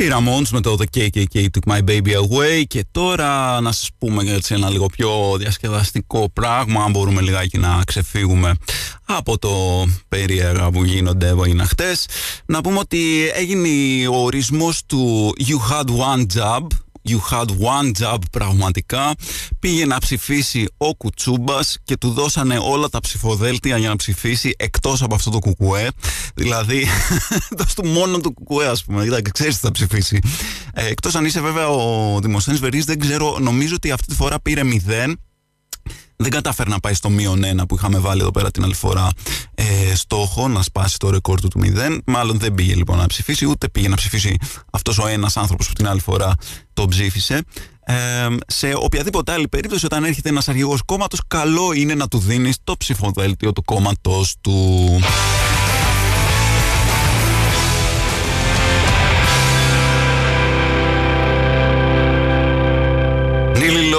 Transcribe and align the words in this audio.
Οι 0.00 0.08
Ramones 0.12 0.48
με 0.50 0.60
το 0.60 0.76
The 0.78 0.98
KKK 0.98 1.36
Took 1.36 1.72
My 1.72 1.78
Baby 1.88 2.12
Away 2.14 2.62
και 2.66 2.84
τώρα 2.90 3.60
να 3.60 3.72
σας 3.72 3.90
πούμε 3.98 4.32
έτσι 4.32 4.54
ένα 4.54 4.70
λίγο 4.70 4.86
πιο 4.86 5.36
διασκεδαστικό 5.38 6.30
πράγμα 6.32 6.84
αν 6.84 6.90
μπορούμε 6.90 7.20
λιγάκι 7.20 7.58
να 7.58 7.82
ξεφύγουμε 7.86 8.54
από 9.04 9.38
το 9.38 9.86
περίεργα 10.08 10.70
που 10.70 10.84
γίνονται 10.84 11.34
είναι 11.46 11.64
χτες. 11.64 12.06
Να 12.46 12.60
πούμε 12.60 12.78
ότι 12.78 13.30
έγινε 13.34 13.68
ο 14.08 14.14
ορισμός 14.14 14.86
του 14.86 15.34
You 15.38 15.72
Had 15.72 15.86
One 15.86 16.26
Job 16.38 16.66
You 17.08 17.18
had 17.30 17.46
one 17.46 17.92
job 18.02 18.18
πραγματικά. 18.30 19.14
Πήγε 19.58 19.86
να 19.86 19.98
ψηφίσει 19.98 20.68
ο 20.76 20.94
Κουτσούμπας 20.94 21.78
και 21.84 21.96
του 21.96 22.10
δώσανε 22.10 22.58
όλα 22.62 22.88
τα 22.88 23.00
ψηφοδέλτια 23.00 23.76
για 23.76 23.88
να 23.88 23.96
ψηφίσει 23.96 24.54
εκτός 24.56 25.02
από 25.02 25.14
αυτό 25.14 25.30
το 25.30 25.38
κουκουέ. 25.38 25.88
Δηλαδή, 26.34 26.86
δώσ' 27.58 27.74
του 27.74 27.86
μόνο 27.86 28.20
το 28.20 28.30
κουκουέ 28.30 28.66
ας 28.66 28.84
πούμε. 28.84 29.04
Κοιτάξτε, 29.04 29.30
ξέρεις 29.30 29.54
τι 29.54 29.60
θα 29.60 29.70
ψηφίσει. 29.70 30.18
Ε, 30.74 30.86
εκτός 30.86 31.14
αν 31.14 31.24
είσαι 31.24 31.40
βέβαια 31.40 31.68
ο 31.68 32.18
Δημοσθένης 32.20 32.60
Βερής, 32.60 32.84
δεν 32.84 32.98
ξέρω, 32.98 33.38
νομίζω 33.40 33.74
ότι 33.74 33.90
αυτή 33.90 34.06
τη 34.06 34.14
φορά 34.14 34.40
πήρε 34.40 34.64
μηδέν 34.64 35.20
δεν 36.20 36.30
κατάφερε 36.30 36.70
να 36.70 36.80
πάει 36.80 36.94
στο 36.94 37.10
μείον 37.10 37.44
ένα 37.44 37.66
που 37.66 37.74
είχαμε 37.74 37.98
βάλει 37.98 38.20
εδώ 38.20 38.30
πέρα 38.30 38.50
την 38.50 38.64
άλλη 38.64 38.74
φορά 38.74 39.08
ε, 39.54 39.94
στόχο 39.94 40.48
να 40.48 40.62
σπάσει 40.62 40.98
το 40.98 41.10
ρεκόρ 41.10 41.40
του 41.40 41.48
του 41.48 41.60
0. 41.64 41.98
Μάλλον 42.04 42.38
δεν 42.38 42.54
πήγε 42.54 42.74
λοιπόν 42.74 42.96
να 42.96 43.06
ψηφίσει, 43.06 43.46
ούτε 43.46 43.68
πήγε 43.68 43.88
να 43.88 43.96
ψηφίσει 43.96 44.36
αυτός 44.70 44.98
ο 44.98 45.06
ένας 45.06 45.36
άνθρωπος 45.36 45.66
που 45.66 45.72
την 45.72 45.88
άλλη 45.88 46.00
φορά 46.00 46.34
το 46.72 46.88
ψήφισε. 46.88 47.42
Ε, 47.84 47.94
σε 48.46 48.72
οποιαδήποτε 48.74 49.32
άλλη 49.32 49.48
περίπτωση, 49.48 49.86
όταν 49.86 50.04
έρχεται 50.04 50.28
ένας 50.28 50.48
αρχηγός 50.48 50.82
κόμματος, 50.82 51.20
καλό 51.26 51.72
είναι 51.72 51.94
να 51.94 52.08
του 52.08 52.18
δίνεις 52.18 52.56
το 52.64 52.76
ψηφοδέλτιο 52.76 53.52
του 53.52 53.64
κόμματος 53.64 54.34
του. 54.40 54.98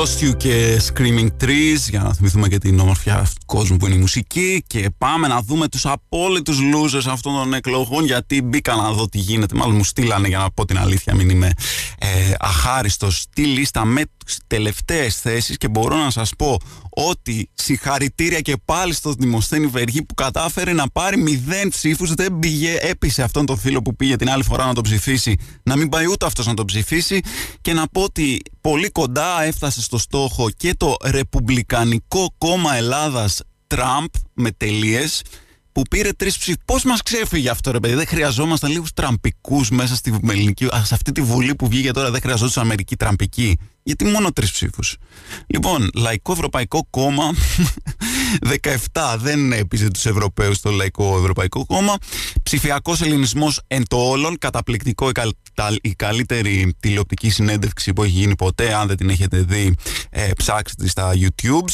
Lost 0.02 0.24
You 0.24 0.38
και 0.38 0.82
Screaming 0.88 1.28
Trees 1.44 1.90
για 1.90 2.02
να 2.04 2.14
θυμηθούμε 2.14 2.48
και 2.48 2.58
την 2.58 2.80
ομορφιά 2.80 3.28
του 3.40 3.46
κόσμου 3.46 3.78
που 3.78 3.86
είναι 3.86 3.96
η 3.96 3.98
μουσική. 3.98 4.64
Και 4.68 4.90
πάμε 4.98 5.28
να 5.28 5.42
δούμε 5.42 5.68
τους 5.68 5.86
απόλυτους 5.86 6.60
losers 6.74 7.06
αυτών 7.08 7.34
των 7.34 7.54
εκλογών 7.54 8.06
γιατί 8.06 8.42
μπήκα 8.42 8.76
να 8.76 8.92
δω 8.92 9.10
τι 9.10 9.18
γίνεται. 9.18 9.56
Μάλλον 9.56 9.76
μου 9.76 9.84
στείλανε 9.84 10.28
για 10.28 10.38
να 10.38 10.52
πω 10.52 10.66
την 10.66 10.78
αλήθεια 10.78 11.16
μην 11.16 11.30
είμαι 11.30 11.52
ε, 12.00 12.08
αχάριστος 12.40 13.20
στη 13.20 13.46
λίστα 13.46 13.86
με 13.86 14.04
τις 14.26 14.40
τελευταίες 14.48 15.20
θέσεις. 15.20 15.58
Και 15.58 15.68
μπορώ 15.68 15.96
να 15.96 16.10
σας 16.10 16.32
πω 16.38 16.60
ότι 16.96 17.50
συγχαρητήρια 17.54 18.40
και 18.40 18.56
πάλι 18.66 18.94
στο 18.94 19.14
Δημοσθένη 19.14 19.68
Βεργή 19.68 20.04
που 20.04 20.14
κατάφερε 20.14 20.74
να 20.74 20.90
πάρει 20.90 21.18
μηδέν 21.18 21.70
ψήφους. 21.70 22.14
Δεν 22.14 22.40
πήγε, 22.40 22.78
έπεισε 22.82 23.24
αυτόν 23.24 23.46
τον 23.46 23.58
φίλο 23.58 23.82
που 23.82 23.96
πήγε 23.96 24.16
την 24.16 24.30
άλλη 24.30 24.44
φορά 24.44 24.66
να 24.66 24.74
τον 24.74 24.84
ψηφίσει, 24.84 25.38
να 25.64 25.76
μην 25.76 25.90
πάει 25.90 26.06
ούτε 26.08 26.26
αυτός 26.26 26.46
να 26.46 26.54
τον 26.54 26.66
ψηφίσει. 26.66 27.20
Και 27.62 27.74
να 27.74 27.88
πω 27.88 28.02
ότι 28.02 28.42
πολύ 28.62 28.90
κοντά 28.90 29.44
έφτασε 29.44 29.82
στο 29.82 29.98
στόχο 29.98 30.50
και 30.50 30.74
το 30.78 30.96
Ρεπουμπλικανικό 31.06 32.34
Κόμμα 32.38 32.76
Ελλάδας 32.76 33.42
Τραμπ 33.68 34.10
με 34.34 34.52
τελείες 34.52 35.22
που 35.72 35.82
πήρε 35.90 36.14
τρεις 36.14 36.38
ψήφους. 36.38 36.62
Πώς 36.66 36.84
μας 36.84 37.02
ξέφυγε 37.02 37.50
αυτό, 37.50 37.72
ρε 37.72 37.80
παιδί. 37.80 37.94
Δεν 37.94 38.08
χρειαζόμασταν 38.08 38.72
λίγους 38.72 38.94
τραμπικούς 38.94 39.70
μέσα 39.70 39.96
στη 39.96 40.20
ελληνική. 40.30 40.66
Σε 40.84 40.94
αυτή 40.94 41.12
τη 41.12 41.22
βουλή 41.22 41.56
που 41.56 41.68
βγήκε 41.68 41.92
τώρα, 41.92 42.12
δεν 42.12 42.22
χρειαζόταν 42.22 42.64
Αμερική 42.64 42.96
τραμπική. 42.96 43.58
Γιατί 43.84 44.06
μόνο 44.06 44.32
τρεις 44.32 44.52
ψήφους. 44.52 44.98
Λοιπόν, 45.48 45.90
Λαϊκό 45.96 46.32
Ευρωπαϊκό 46.32 46.88
Κόμμα. 46.90 47.32
17 48.94 49.16
δεν 49.18 49.52
έπεισε 49.52 49.90
τους 49.90 50.06
Ευρωπαίους 50.06 50.58
στο 50.58 50.72
Λαϊκό 50.72 51.18
Ευρωπαϊκό 51.18 51.66
Κόμμα. 51.66 51.98
Ψηφιακός 52.44 53.02
ελληνισμός 53.02 53.62
εν 53.68 53.84
το 53.88 53.98
όλων. 53.98 54.38
Καταπληκτικό 54.38 55.10
η, 55.10 55.12
η 55.82 55.94
καλύτερη 55.96 56.76
τηλεοπτική 56.80 57.30
συνέντευξη 57.30 57.94
που 57.94 58.04
έχει 58.04 58.12
γίνει 58.12 58.36
ποτέ. 58.36 58.74
Αν 58.74 58.88
δεν 58.88 58.98
την 58.98 59.10
έχετε 59.10 59.42
δει, 59.42 59.76
ε, 60.10 60.30
ψάξτε 60.38 60.88
στα 60.88 61.12
YouTube 61.16 61.70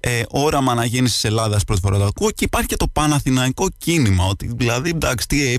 ε, 0.00 0.22
όραμα 0.28 0.72
αναγέννηση 0.72 1.14
της 1.14 1.24
Ελλάδας 1.24 1.64
πρώτη 1.64 1.80
φορά 1.80 1.98
το 1.98 2.04
ακούω 2.04 2.30
και 2.30 2.44
υπάρχει 2.44 2.68
και 2.68 2.76
το 2.76 2.88
παναθηναϊκό 2.92 3.68
κίνημα. 3.78 4.26
Ότι 4.26 4.50
δηλαδή, 4.56 4.90
εντάξει, 4.90 5.26
τι 5.26 5.52
ε, 5.52 5.56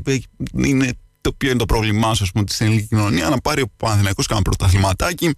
είναι 0.55 0.93
το 1.21 1.33
ποιο 1.33 1.49
είναι 1.49 1.57
το 1.57 1.65
πρόβλημά 1.65 2.13
σου, 2.13 2.25
πούμε, 2.33 2.45
στην 2.47 2.65
ελληνικής 2.65 2.89
κοινωνίας, 2.89 3.29
να 3.29 3.37
πάρει 3.37 3.61
ο 3.61 3.65
Παναθηναϊκός 3.77 4.27
κάνα 4.27 4.41
πρωταθληματάκι. 4.41 5.31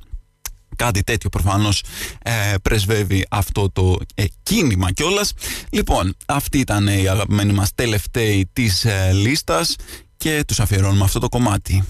Κάτι 0.78 1.04
τέτοιο 1.04 1.30
προφανώς 1.30 1.84
ε, 2.24 2.32
πρεσβεύει 2.62 3.26
αυτό 3.30 3.70
το 3.70 3.98
ε, 4.16 4.24
κίνημα 4.44 4.92
κιόλας. 4.92 5.34
Λοιπόν, 5.70 6.16
αυτή 6.26 6.58
ήταν 6.60 6.88
η 6.88 7.08
αγαπημένη 7.08 7.54
μας 7.54 7.70
τελευταίοι 7.76 8.50
της 8.54 8.86
ε, 8.86 9.12
λίστας 9.14 9.76
και 10.18 10.44
τους 10.48 10.60
αφιερώνουμε 10.60 11.04
αυτό 11.04 11.20
το 11.20 11.30
κομμάτι. 11.30 11.84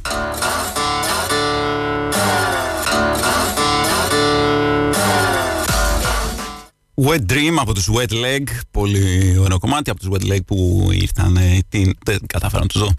Wet 7.06 7.32
Dream 7.32 7.56
από 7.60 7.74
τους 7.74 7.90
Wet 7.96 8.12
Leg, 8.12 8.44
πολύ 8.72 9.38
ωραίο 9.40 9.60
κομμάτι 9.60 9.90
από 9.90 10.00
τους 10.00 10.10
Wet 10.12 10.32
Leg 10.32 10.46
που 10.46 10.90
ήρθαν 10.92 11.38
την, 11.70 11.94
δεν 12.06 12.20
κατάφερα 12.28 12.62
να 12.62 12.68
τους 12.68 12.82
δω 12.82 12.90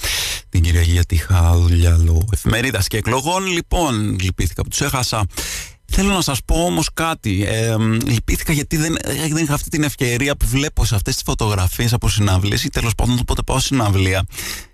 την 0.48 0.62
Κυριακή 0.62 0.91
γιατί 0.91 1.15
είχα 1.15 1.56
δουλειά 1.56 1.97
λόγω 2.04 2.25
εφημερίδας 2.32 2.87
και 2.87 2.97
εκλογών 2.97 3.47
λοιπόν 3.47 4.19
λυπήθηκα 4.21 4.62
που 4.62 4.69
τους 4.69 4.81
έχασα 4.81 5.27
Θέλω 5.91 6.12
να 6.12 6.21
σας 6.21 6.41
πω 6.44 6.65
όμως 6.65 6.88
κάτι. 6.94 7.44
Ε, 7.47 7.76
λυπήθηκα 8.06 8.53
γιατί 8.53 8.76
δεν, 8.76 8.97
δεν 9.31 9.43
είχα 9.43 9.54
αυτή 9.54 9.69
την 9.69 9.82
ευκαιρία 9.82 10.37
που 10.37 10.47
βλέπω 10.47 10.84
σε 10.84 10.94
αυτές 10.94 11.15
τις 11.15 11.22
φωτογραφίες 11.26 11.93
από 11.93 12.09
συναυλίες 12.09 12.65
ή 12.65 12.69
τέλος 12.69 12.94
πάντων 12.94 13.21
πότε 13.26 13.43
πάω 13.43 13.59
συναυλία. 13.59 14.25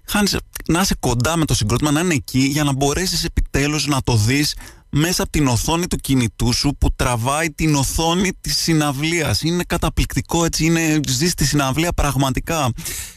Χάνεις, 0.06 0.36
να 0.68 0.80
είσαι 0.80 0.94
κοντά 1.00 1.36
με 1.36 1.44
το 1.44 1.54
συγκρότημα, 1.54 1.90
να 1.90 2.00
είναι 2.00 2.14
εκεί 2.14 2.38
για 2.38 2.64
να 2.64 2.72
μπορέσεις 2.72 3.24
επιτέλους 3.24 3.86
να 3.86 4.02
το 4.02 4.16
δεις 4.16 4.54
μέσα 4.90 5.22
από 5.22 5.30
την 5.32 5.46
οθόνη 5.46 5.86
του 5.86 5.96
κινητού 5.96 6.52
σου 6.52 6.76
που 6.78 6.94
τραβάει 6.96 7.50
την 7.50 7.74
οθόνη 7.74 8.32
της 8.40 8.56
συναυλίας. 8.56 9.42
Είναι 9.42 9.62
καταπληκτικό 9.66 10.44
έτσι, 10.44 10.64
είναι, 10.64 11.00
ζεις 11.08 11.34
τη 11.34 11.44
συναυλία 11.44 11.92
πραγματικά. 11.92 12.72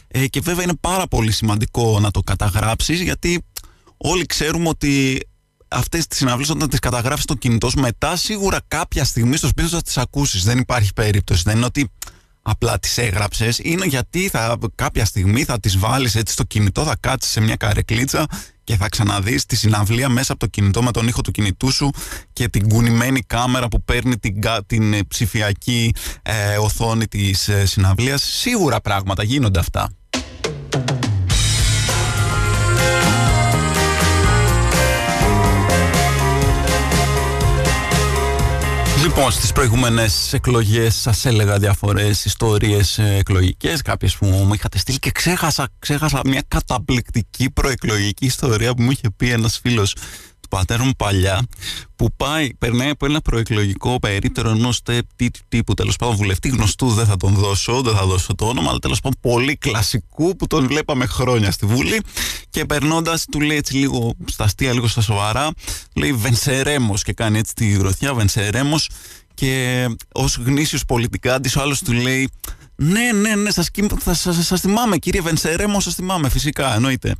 Ε, 0.08 0.26
και 0.26 0.40
βέβαια 0.40 0.62
είναι 0.62 0.76
πάρα 0.80 1.06
πολύ 1.06 1.32
σημαντικό 1.32 2.00
να 2.00 2.10
το 2.10 2.20
καταγράψεις 2.20 3.00
γιατί 3.00 3.44
όλοι 3.96 4.26
ξέρουμε 4.26 4.68
ότι 4.68 5.20
αυτές 5.68 6.06
τις 6.06 6.18
συναυλίες 6.18 6.50
όταν 6.50 6.68
τις 6.68 6.78
καταγράφεις 6.78 7.22
στο 7.22 7.34
κινητό 7.34 7.70
σου 7.70 7.80
μετά 7.80 8.16
σίγουρα 8.16 8.60
κάποια 8.68 9.04
στιγμή 9.04 9.36
στο 9.36 9.46
σπίτι 9.46 9.68
σου 9.68 9.74
θα 9.74 9.82
τις 9.82 9.98
ακούσεις. 9.98 10.44
Δεν 10.44 10.58
υπάρχει 10.58 10.92
περίπτωση. 10.92 11.42
Δεν 11.44 11.56
είναι 11.56 11.64
ότι 11.64 11.90
απλά 12.42 12.78
τις 12.78 12.98
έγραψες. 12.98 13.58
Είναι 13.62 13.86
γιατί 13.86 14.28
θα, 14.28 14.58
κάποια 14.74 15.04
στιγμή 15.04 15.44
θα 15.44 15.60
τις 15.60 15.78
βάλεις 15.78 16.14
έτσι 16.14 16.32
στο 16.32 16.44
κινητό, 16.44 16.84
θα 16.84 16.96
κάτσεις 17.00 17.32
σε 17.32 17.40
μια 17.40 17.56
καρεκλίτσα 17.56 18.26
και 18.64 18.76
θα 18.76 18.88
ξαναδείς 18.88 19.46
τη 19.46 19.56
συναυλία 19.56 20.08
μέσα 20.08 20.32
από 20.32 20.40
το 20.40 20.46
κινητό 20.46 20.82
με 20.82 20.90
τον 20.90 21.08
ήχο 21.08 21.20
του 21.20 21.30
κινητού 21.30 21.72
σου 21.72 21.90
και 22.32 22.48
την 22.48 22.68
κουνημένη 22.68 23.20
κάμερα 23.20 23.68
που 23.68 23.82
παίρνει 23.82 24.18
την, 24.18 24.40
την 24.66 24.92
ε, 24.92 25.02
ψηφιακή 25.08 25.94
ε, 26.22 26.56
οθόνη 26.56 27.06
της 27.06 27.48
ε, 27.48 27.66
συναυλίας. 27.66 28.22
Σίγουρα 28.22 28.80
πράγματα 28.80 29.22
γίνονται 29.22 29.58
αυτά. 29.58 29.97
Λοιπόν, 39.08 39.30
στις 39.30 39.52
προηγούμενες 39.52 40.32
εκλογές 40.32 40.94
σας 40.94 41.24
έλεγα 41.24 41.58
διάφορες 41.58 42.24
ιστορίες 42.24 42.98
ε, 42.98 43.16
εκλογικές, 43.18 43.82
κάποιες 43.82 44.16
που 44.16 44.26
μου 44.26 44.54
είχατε 44.54 44.78
στείλει 44.78 44.98
και 44.98 45.10
ξέχασα, 45.10 45.68
ξέχασα 45.78 46.20
μια 46.24 46.42
καταπληκτική 46.48 47.50
προεκλογική 47.50 48.26
ιστορία 48.26 48.74
που 48.74 48.82
μου 48.82 48.90
είχε 48.90 49.10
πει 49.16 49.30
ένας 49.30 49.58
φίλος 49.62 49.94
του 50.48 50.56
πατέρα 50.56 50.84
μου 50.84 50.92
παλιά 50.96 51.46
που 51.96 52.08
πάει, 52.16 52.54
περνάει 52.54 52.90
από 52.90 53.06
ένα 53.06 53.20
προεκλογικό 53.20 53.98
περίπτερο 53.98 54.50
ενός 54.50 54.82
τύπου 55.48 55.74
τέλος 55.74 55.96
πάντων 55.96 56.16
βουλευτή 56.16 56.48
γνωστού, 56.48 56.88
δεν 56.88 57.06
θα 57.06 57.16
τον 57.16 57.34
δώσω, 57.34 57.82
δεν 57.82 57.94
θα 57.94 58.06
δώσω 58.06 58.34
το 58.34 58.48
όνομα, 58.48 58.68
αλλά 58.68 58.78
τέλος 58.78 59.00
πάντων 59.00 59.18
πολύ 59.20 59.56
κλασικού 59.56 60.36
που 60.36 60.46
τον 60.46 60.66
βλέπαμε 60.66 61.06
χρόνια 61.06 61.50
στη 61.50 61.66
Βουλή. 61.66 62.00
Και 62.50 62.64
περνώντας, 62.64 63.24
του 63.30 63.40
λέει 63.40 63.56
έτσι 63.56 63.76
λίγο 63.76 64.14
στα 64.24 64.44
αστεία, 64.44 64.72
λίγο 64.72 64.88
στα 64.88 65.00
σοβαρά, 65.00 65.50
λέει 65.94 66.12
Βενσερέμος 66.12 67.02
και 67.02 67.12
κάνει 67.12 67.38
έτσι 67.38 67.54
τη 67.54 67.66
γροθιά, 67.66 68.14
Βενσερέμος. 68.14 68.88
Και 69.38 69.86
ως 70.12 70.36
γνήσιος 70.36 70.84
πολιτικά 70.84 71.40
τη, 71.40 71.58
ο 71.58 71.60
άλλος 71.60 71.82
του 71.82 71.92
λέει 71.92 72.30
ναι, 72.74 73.12
ναι, 73.12 73.34
ναι, 73.34 73.50
σας, 73.50 73.70
σας, 74.00 74.20
σας, 74.20 74.46
σας 74.46 74.60
θυμάμαι 74.60 74.96
κύριε 74.96 75.20
Βενσερέμο, 75.20 75.80
σας 75.80 75.94
θυμάμαι 75.94 76.28
φυσικά, 76.28 76.74
εννοείται. 76.74 77.14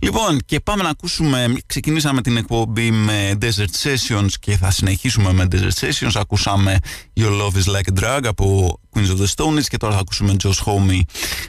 Λοιπόν, 0.00 0.38
και 0.44 0.60
πάμε 0.60 0.82
να 0.82 0.88
ακούσουμε. 0.88 1.54
Ξεκινήσαμε 1.66 2.22
την 2.22 2.36
εκπομπή 2.36 2.90
με 2.90 3.38
Desert 3.40 3.82
Sessions 3.82 4.30
και 4.40 4.56
θα 4.56 4.70
συνεχίσουμε 4.70 5.32
με 5.32 5.46
Desert 5.50 5.80
Sessions. 5.80 6.12
Ακούσαμε 6.14 6.78
Your 7.20 7.30
Love 7.40 7.54
is 7.54 7.74
Like 7.74 7.98
a 7.98 8.02
Drug 8.02 8.20
από 8.24 8.78
Queens 8.94 9.16
of 9.16 9.20
the 9.20 9.26
Stone 9.36 9.60
και 9.68 9.76
τώρα 9.76 9.94
θα 9.94 10.00
ακούσουμε 10.00 10.36
Josh 10.42 10.64
Homme 10.64 11.00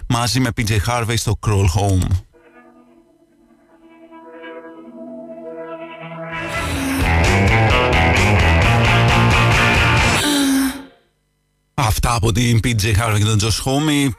μαζί 0.07 0.39
με 0.39 0.49
PJ 0.57 0.77
Harvey 0.87 1.13
στο 1.15 1.39
Crawl 1.47 1.65
Home. 1.79 2.28
Αυτά 11.81 12.13
από 12.13 12.31
την 12.31 12.59
PJ 12.63 12.83
Harvey 12.83 13.17
και 13.17 13.23
τον 13.23 13.39
Josh 13.41 13.63
Homme 13.63 14.09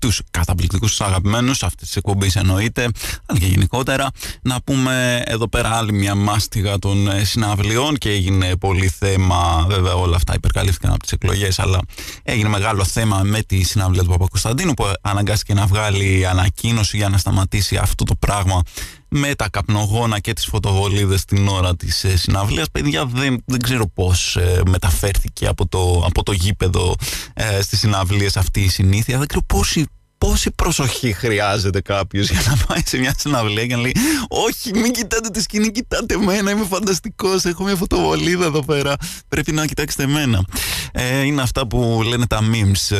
τους 0.00 0.20
καταπληκτικούς 0.30 0.90
τους 0.90 1.00
αγαπημένους 1.00 1.62
αυτή 1.62 1.86
τη 1.86 1.92
εκπομπή 1.94 2.30
εννοείται, 2.34 2.88
αλλά 3.26 3.38
και 3.38 3.46
γενικότερα. 3.46 4.10
Να 4.42 4.60
πούμε 4.60 5.22
εδώ 5.26 5.48
πέρα 5.48 5.76
άλλη 5.76 5.92
μια 5.92 6.14
μάστιγα 6.14 6.78
των 6.78 7.08
ε, 7.08 7.24
συναυλιών 7.24 7.96
και 7.96 8.10
έγινε 8.10 8.56
πολύ 8.56 8.88
θέμα. 8.88 9.66
Βέβαια, 9.68 9.94
όλα 9.94 10.16
αυτά 10.16 10.34
υπερκαλύφθηκαν 10.34 10.90
από 10.90 11.02
τις 11.02 11.12
εκλογές, 11.12 11.58
αλλά 11.58 11.78
έγινε 12.22 12.48
μεγάλο 12.48 12.84
θέμα 12.84 13.20
με 13.22 13.42
τη 13.42 13.62
συναυλία 13.62 14.02
του 14.02 14.08
Παπα-Κωνσταντίνου 14.08 14.74
που 14.74 14.92
αναγκάστηκε 15.00 15.54
να 15.54 15.66
βγάλει 15.66 16.26
ανακοίνωση 16.26 16.96
για 16.96 17.08
να 17.08 17.18
σταματήσει 17.18 17.76
αυτό 17.76 18.04
το 18.04 18.14
πράγμα 18.14 18.62
με 19.08 19.34
τα 19.34 19.48
καπνογόνα 19.48 20.18
και 20.18 20.32
τις 20.32 20.44
φωτοβολίδες 20.44 21.24
την 21.24 21.48
ώρα 21.48 21.76
της 21.76 22.04
ε, 22.04 22.16
συναυλίας. 22.16 22.70
Παιδιά, 22.70 23.06
δεν, 23.06 23.42
δεν 23.44 23.60
ξέρω 23.60 23.88
πώς 23.88 24.36
ε, 24.36 24.62
μεταφέρθηκε 24.66 25.46
από 25.46 25.68
το, 25.68 26.02
από 26.06 26.22
το 26.22 26.32
γήπεδο 26.32 26.94
ε, 27.34 27.62
στις 27.62 27.78
συναυλίες 27.78 28.36
αυτή 28.36 28.60
η 28.60 28.68
συνήθεια. 28.68 29.18
Δεν 29.18 29.26
ξέρω 29.26 29.44
πόση, 29.46 29.86
πόση 30.18 30.50
προσοχή 30.50 31.12
χρειάζεται 31.12 31.80
κάποιος 31.80 32.30
για 32.30 32.42
να 32.46 32.56
πάει 32.66 32.82
σε 32.84 32.98
μια 32.98 33.14
συναυλία 33.18 33.66
και 33.66 33.74
να 33.74 33.80
λέει 33.80 33.94
Όχι, 34.28 34.70
μην 34.74 34.92
κοιτάτε 34.92 35.28
τη 35.28 35.42
σκηνή, 35.42 35.70
κοιτάτε 35.70 36.14
εμένα. 36.14 36.50
Είμαι 36.50 36.66
φανταστικός. 36.68 37.44
Έχω 37.44 37.64
μια 37.64 37.76
φωτοβολίδα 37.76 38.44
εδώ 38.44 38.64
πέρα. 38.64 38.96
Πρέπει 39.28 39.52
να 39.52 39.66
κοιτάξετε 39.66 40.02
εμένα. 40.02 40.44
Ε, 40.92 41.22
είναι 41.22 41.42
αυτά 41.42 41.66
που 41.66 42.02
λένε 42.04 42.26
τα 42.26 42.40
memes. 42.52 42.96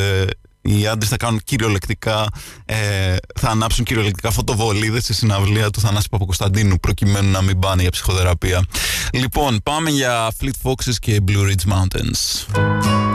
Ε, 0.68 0.78
οι 0.78 0.86
άντρες 0.86 1.08
θα 1.08 1.16
κάνουν 1.16 1.40
κυριολεκτικά, 1.44 2.28
ε, 2.64 3.16
θα 3.40 3.48
ανάψουν 3.48 3.84
κυριολεκτικά 3.84 4.30
φωτοβολίδες 4.30 5.04
σε 5.04 5.14
συναυλία 5.14 5.70
του 5.70 5.80
Θανάση 5.80 6.08
Παπακοσταντίνου 6.08 6.80
προκειμένου 6.80 7.30
να 7.30 7.42
μην 7.42 7.58
πάνε 7.58 7.82
για 7.82 7.90
ψυχοθεραπεία. 7.90 8.64
Λοιπόν, 9.12 9.60
πάμε 9.62 9.90
για 9.90 10.30
Fleet 10.40 10.70
Foxes 10.70 10.94
και 11.00 11.20
Blue 11.26 11.50
Ridge 11.50 11.72
Mountains. 11.72 13.07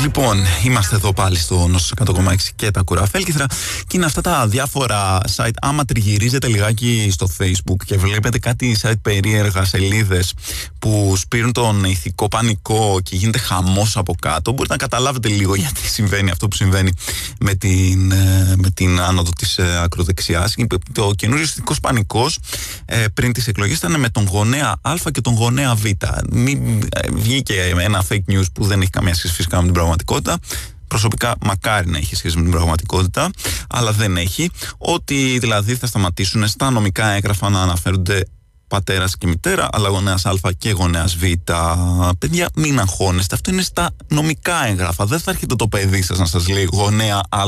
Λοιπόν, 0.00 0.38
είμαστε 0.64 0.94
εδώ 0.94 1.12
πάλι 1.12 1.38
στο 1.38 1.66
Νόσο 1.66 1.94
100,6 2.04 2.34
και 2.56 2.70
τα 2.70 2.82
κουραφέλκυθρα 2.82 3.46
και 3.86 3.96
είναι 3.96 4.04
αυτά 4.04 4.20
τα 4.20 4.46
διάφορα 4.46 5.20
site. 5.36 5.50
Άμα 5.60 5.84
τριγυρίζετε 5.84 6.46
λιγάκι 6.48 7.08
στο 7.12 7.28
facebook 7.38 7.76
και 7.84 7.96
βλέπετε 7.96 8.38
κάτι 8.38 8.76
site 8.82 9.00
περίεργα 9.02 9.64
σελίδες 9.64 10.34
που 10.78 11.14
σπείρουν 11.16 11.52
τον 11.52 11.84
ηθικό 11.84 12.28
πανικό 12.28 13.00
και 13.02 13.16
γίνεται 13.16 13.38
χαμός 13.38 13.96
από 13.96 14.14
κάτω, 14.20 14.52
μπορείτε 14.52 14.74
να 14.74 14.78
καταλάβετε 14.78 15.28
λίγο 15.28 15.54
γιατί 15.54 15.80
συμβαίνει 15.88 16.30
αυτό 16.30 16.48
που 16.48 16.56
συμβαίνει 16.56 16.92
με 17.40 17.54
την, 17.54 18.12
ε, 18.12 18.54
με 18.56 18.70
την 18.70 19.00
άνοδο 19.00 19.30
της 19.36 19.58
ε, 19.58 19.80
ακροδεξιάς. 19.82 20.54
Το 20.92 21.12
καινούριο 21.16 21.44
ηθικός 21.44 21.80
πανικός 21.80 22.38
ε, 22.84 23.04
πριν 23.14 23.32
τις 23.32 23.46
εκλογές 23.46 23.76
ήταν 23.76 24.00
με 24.00 24.08
τον 24.08 24.26
γονέα 24.26 24.78
Α 24.82 24.94
και 25.12 25.20
τον 25.20 25.34
γονέα 25.34 25.74
Β. 25.74 25.84
Βγήκε 27.12 27.74
ένα 27.78 28.04
fake 28.08 28.32
news 28.32 28.46
που 28.52 28.64
δεν 28.64 28.80
έχει 28.80 28.90
καμία 28.90 29.14
σχέση 29.14 29.34
φυσικά 29.34 29.56
με 29.56 29.62
την 29.62 29.72
πραγματικότητα. 29.72 29.88
Προσωπικά 30.88 31.34
μακάρι 31.44 31.88
να 31.90 31.98
έχει 31.98 32.16
σχέση 32.16 32.36
με 32.36 32.42
την 32.42 32.50
πραγματικότητα, 32.50 33.30
αλλά 33.68 33.92
δεν 33.92 34.16
έχει. 34.16 34.50
Ότι 34.78 35.38
δηλαδή 35.38 35.74
θα 35.74 35.86
σταματήσουν 35.86 36.46
στα 36.46 36.70
νομικά 36.70 37.06
έγγραφα 37.08 37.48
να 37.48 37.62
αναφέρονται 37.62 38.24
πατέρας 38.68 39.16
και 39.16 39.26
μητέρα, 39.26 39.68
αλλά 39.72 39.88
γονέας 39.88 40.26
Α 40.26 40.32
και 40.58 40.70
γονέας 40.70 41.16
Β. 41.16 41.22
Παιδιά, 42.18 42.48
μην 42.54 42.80
αγχώνεστε. 42.80 43.34
Αυτό 43.34 43.50
είναι 43.50 43.62
στα 43.62 43.90
νομικά 44.08 44.66
έγγραφα. 44.66 45.04
Δεν 45.04 45.20
θα 45.20 45.30
έρχεται 45.30 45.54
το 45.54 45.68
παιδί 45.68 46.02
σας 46.02 46.18
να 46.18 46.26
σας 46.26 46.48
λέει 46.48 46.68
γονέα 46.72 47.20
Α, 47.28 47.46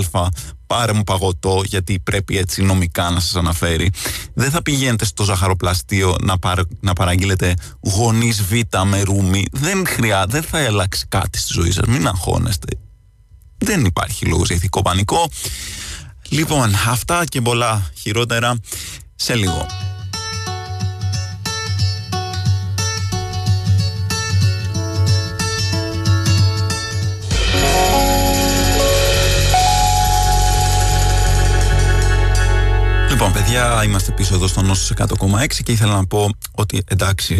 πάρε 0.66 0.92
μου 0.92 1.04
παγωτό, 1.04 1.62
γιατί 1.64 1.98
πρέπει 1.98 2.38
έτσι 2.38 2.62
νομικά 2.62 3.10
να 3.10 3.20
σας 3.20 3.36
αναφέρει. 3.36 3.90
Δεν 4.34 4.50
θα 4.50 4.62
πηγαίνετε 4.62 5.04
στο 5.04 5.24
ζαχαροπλαστείο 5.24 6.16
να, 6.22 6.34
να 6.80 6.92
παραγγείλετε 6.92 7.54
γονείς 7.80 8.42
Β 8.42 8.52
με 8.84 9.02
ρούμι. 9.02 9.44
Δεν 9.52 9.86
χρειάζεται, 9.86 10.32
δεν 10.32 10.42
θα 10.42 10.64
αλλάξει 10.64 11.06
κάτι 11.08 11.38
στη 11.38 11.52
ζωή 11.52 11.70
σας. 11.70 11.86
Μην 11.86 12.06
αγχώνεστε. 12.06 12.68
Δεν 13.58 13.84
υπάρχει 13.84 14.26
λόγος 14.26 14.46
για 14.46 14.56
ηθικό 14.56 14.82
πανικό. 14.82 15.28
Λοιπόν, 16.28 16.74
αυτά 16.88 17.24
και 17.24 17.40
πολλά 17.40 17.90
χειρότερα 18.00 18.58
σε 19.14 19.34
λίγο. 19.34 19.66
Λοιπόν, 33.22 33.34
παιδιά, 33.34 33.84
είμαστε 33.84 34.12
πίσω 34.12 34.34
εδώ 34.34 34.46
στο 34.46 34.62
Νόσο 34.62 34.94
100,6 34.96 35.06
και 35.62 35.72
ήθελα 35.72 35.94
να 35.94 36.06
πω 36.06 36.30
ότι 36.52 36.82
εντάξει, 36.88 37.36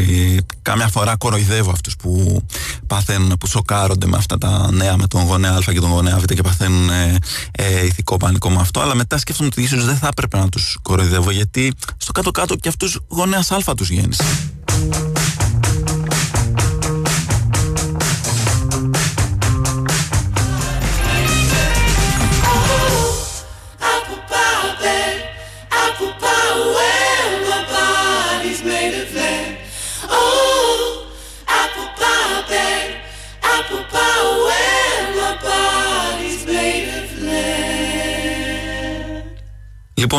κάμια 0.63 0.89
φορά 0.89 1.17
κοροϊδεύω 1.17 1.71
αυτούς 1.71 1.97
που 1.97 2.43
παθαίνουν, 2.87 3.37
που 3.41 3.47
σοκάρονται 3.47 4.07
με 4.07 4.17
αυτά 4.17 4.39
τα 4.39 4.69
νέα 4.73 4.97
με 4.97 5.07
τον 5.07 5.23
γονέα 5.23 5.53
Α 5.53 5.59
και 5.73 5.81
τον 5.81 5.91
γονέα 5.91 6.19
Β 6.19 6.25
και 6.25 6.43
παθαίνουν 6.43 6.91
ε, 6.91 7.17
ε, 7.51 7.85
ηθικό 7.85 8.17
πανικό 8.17 8.51
με 8.51 8.61
αυτό. 8.61 8.81
Αλλά 8.81 8.95
μετά 8.95 9.19
σκέφτομαι 9.19 9.49
ότι 9.53 9.63
ίσως 9.63 9.85
δεν 9.85 9.97
θα 9.97 10.07
έπρεπε 10.07 10.39
να 10.39 10.49
τους 10.49 10.79
κοροϊδεύω 10.83 11.31
γιατί 11.31 11.73
στο 11.97 12.13
κάτω-κάτω 12.13 12.57
και 12.57 12.69
αυτούς 12.69 13.01
γονέας 13.09 13.51
Α 13.51 13.75
τους 13.77 13.91
γέννησε. 13.91 14.25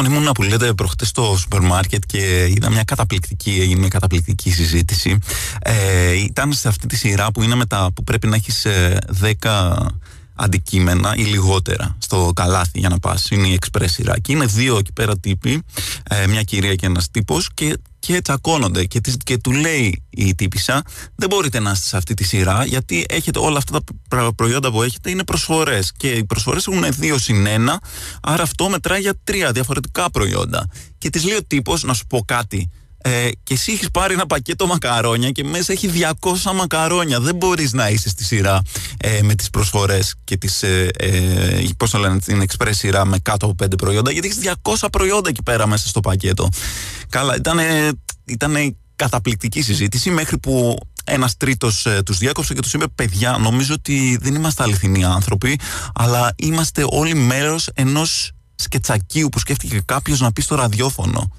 Λοιπόν, 0.02 0.18
ήμουν 0.18 0.32
που 0.32 0.44
λέτε 0.44 0.74
προχτές 0.74 1.08
στο 1.08 1.36
σούπερ 1.40 1.62
μάρκετ 1.62 2.04
και 2.06 2.48
είδα 2.56 2.70
μια 2.70 2.84
καταπληκτική, 2.84 3.58
έγινε 3.62 3.80
μια 3.80 3.88
καταπληκτική 3.88 4.52
συζήτηση. 4.52 5.18
Ε, 5.60 6.14
ήταν 6.14 6.54
σε 6.54 6.68
αυτή 6.68 6.88
τη 6.88 6.96
σειρά 6.96 7.32
που 7.32 7.42
είναι 7.42 7.56
μετά 7.56 7.92
που 7.96 8.04
πρέπει 8.04 8.28
να 8.28 8.36
έχεις 8.36 8.66
10 9.22 9.32
ε, 9.44 9.86
αντικείμενα 10.36 11.14
ή 11.16 11.22
λιγότερα 11.22 11.96
στο 12.00 12.32
καλάθι 12.36 12.80
για 12.80 12.90
να 12.90 13.00
πας. 13.00 13.30
Είναι 13.30 13.48
η 13.48 13.60
express 13.62 13.86
σειρά. 13.88 14.20
Και 14.20 14.32
είναι 14.32 14.46
δύο 14.46 14.78
εκεί 14.78 14.94
πέρα 14.94 15.18
τύποι, 15.18 15.64
ε, 16.10 16.28
μια 16.28 16.44
κυρία 16.44 16.76
και 16.76 16.86
ένας 16.86 17.12
τύπος 17.12 17.50
και, 17.54 17.78
και 18.02 18.22
τσακώνονται. 18.22 18.86
Και, 18.86 19.02
και 19.24 19.38
του 19.38 19.52
λέει 19.52 20.04
η 20.10 20.36
τύπησα, 20.36 20.84
δεν 21.16 21.30
μπορείτε 21.30 21.60
να 21.60 21.72
είστε 21.72 21.88
σε 21.88 21.98
αυτή 21.98 22.14
τη 22.14 22.24
σειρά 22.24 22.66
γιατί 22.66 23.06
έχετε 23.10 23.40
όλα 23.40 23.58
αυτά 23.58 23.80
τα 24.10 24.34
προϊόντα 24.36 24.72
που 24.72 24.84
έχετε 24.84 25.10
είναι 25.10 25.24
προσφορές. 25.24 25.92
Και 25.98 26.12
οι 26.12 26.26
προσφορές 26.26 26.68
έχουν 26.68 26.84
δύο 26.90 27.18
συν 27.18 27.46
ένα, 27.46 27.82
άρα 28.22 28.44
αυτό 28.44 28.70
μετράει 28.70 29.02
για 29.02 29.14
τρία 29.24 29.52
διαφορετικά 29.52 30.12
προϊόντα. 30.12 30.68
Και 30.98 31.10
της 31.10 31.26
λέει 31.26 31.36
ο 31.36 31.44
τύπος, 31.44 31.84
να 31.84 31.94
σου 31.94 32.08
πω 32.08 32.24
κάτι, 32.26 32.70
ε, 33.02 33.30
και 33.44 33.54
εσύ 33.54 33.72
έχεις 33.72 33.92
πάρει 33.92 34.14
ένα 34.14 34.26
πακέτο 34.26 34.68
μακαρόνια 34.68 35.32
και 35.32 35.44
μέσα 35.44 35.72
έχει 35.72 35.90
200 36.20 36.52
μακαρόνια. 36.56 37.20
Δεν 37.20 37.36
μπορείς 37.36 37.74
να 37.74 37.90
είσαι 37.90 38.10
στη 38.10 38.24
σειρά 38.24 38.62
ε, 38.98 39.22
με 39.22 39.36
τις 39.36 39.50
προσφορές 39.50 40.16
και 40.24 40.38
τις. 40.38 40.64
Ε, 40.64 40.90
ε, 40.98 41.70
Πώς 41.78 41.90
το 41.90 41.98
λένε, 41.98 42.20
την 42.20 42.44
express 42.48 42.72
σειρά 42.72 43.06
με 43.06 43.20
κάτω 43.20 43.46
από 43.46 43.66
5 43.66 43.78
προϊόντα, 43.78 44.12
γιατί 44.12 44.28
έχεις 44.28 44.40
200 44.82 44.88
προϊόντα 44.92 45.30
εκεί 45.30 45.44
πέρα 45.44 45.68
μέσα 45.68 45.88
στο 45.88 46.00
πακέτο. 46.00 46.48
Καλά, 47.10 47.36
ήταν 47.36 47.60
ήτανε 48.26 48.76
καταπληκτική 48.96 49.62
συζήτηση 49.62 50.10
μέχρι 50.10 50.38
που 50.38 50.78
ένας 51.04 51.38
τρίτος 51.38 51.86
ε, 51.86 52.02
τους 52.06 52.18
διάκοψε 52.18 52.54
και 52.54 52.62
τους 52.62 52.74
είπε: 52.74 52.88
Παιδιά, 52.88 53.38
νομίζω 53.40 53.74
ότι 53.74 54.18
δεν 54.22 54.36
είμαστε 54.36 54.64
αληθινοί 54.64 55.04
άνθρωποι, 55.04 55.60
αλλά 55.94 56.34
είμαστε 56.36 56.86
όλοι 56.90 57.16
μέρος 57.16 57.70
ενός 57.74 58.32
σκετσακίου 58.56 59.30
που 59.30 59.40
σκέφτηκε 59.40 59.82
κάποιος 59.86 60.20
να 60.20 60.32
πει 60.32 60.42
στο 60.42 60.56
ραδιόφωνο. 60.56 61.32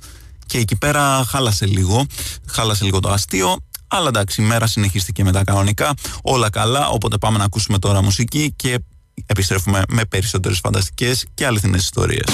Και 0.52 0.58
εκεί 0.58 0.76
πέρα 0.76 1.24
χάλασε 1.28 1.66
λίγο, 1.66 2.06
χάλασε 2.46 2.84
λίγο 2.84 3.00
το 3.00 3.10
αστείο. 3.10 3.56
Αλλά 3.88 4.08
εντάξει, 4.08 4.42
η 4.42 4.44
μέρα 4.44 4.66
συνεχίστηκε 4.66 5.24
μετά 5.24 5.44
κανονικά. 5.44 5.94
Όλα 6.22 6.50
καλά. 6.50 6.88
Οπότε 6.88 7.18
πάμε 7.18 7.38
να 7.38 7.44
ακούσουμε 7.44 7.78
τώρα 7.78 8.02
μουσική 8.02 8.52
και 8.56 8.78
επιστρέφουμε 9.26 9.82
με 9.88 10.04
περισσότερες 10.04 10.58
φανταστικές 10.58 11.26
και 11.34 11.46
αληθινές 11.46 11.82
ιστορίες. 11.82 12.26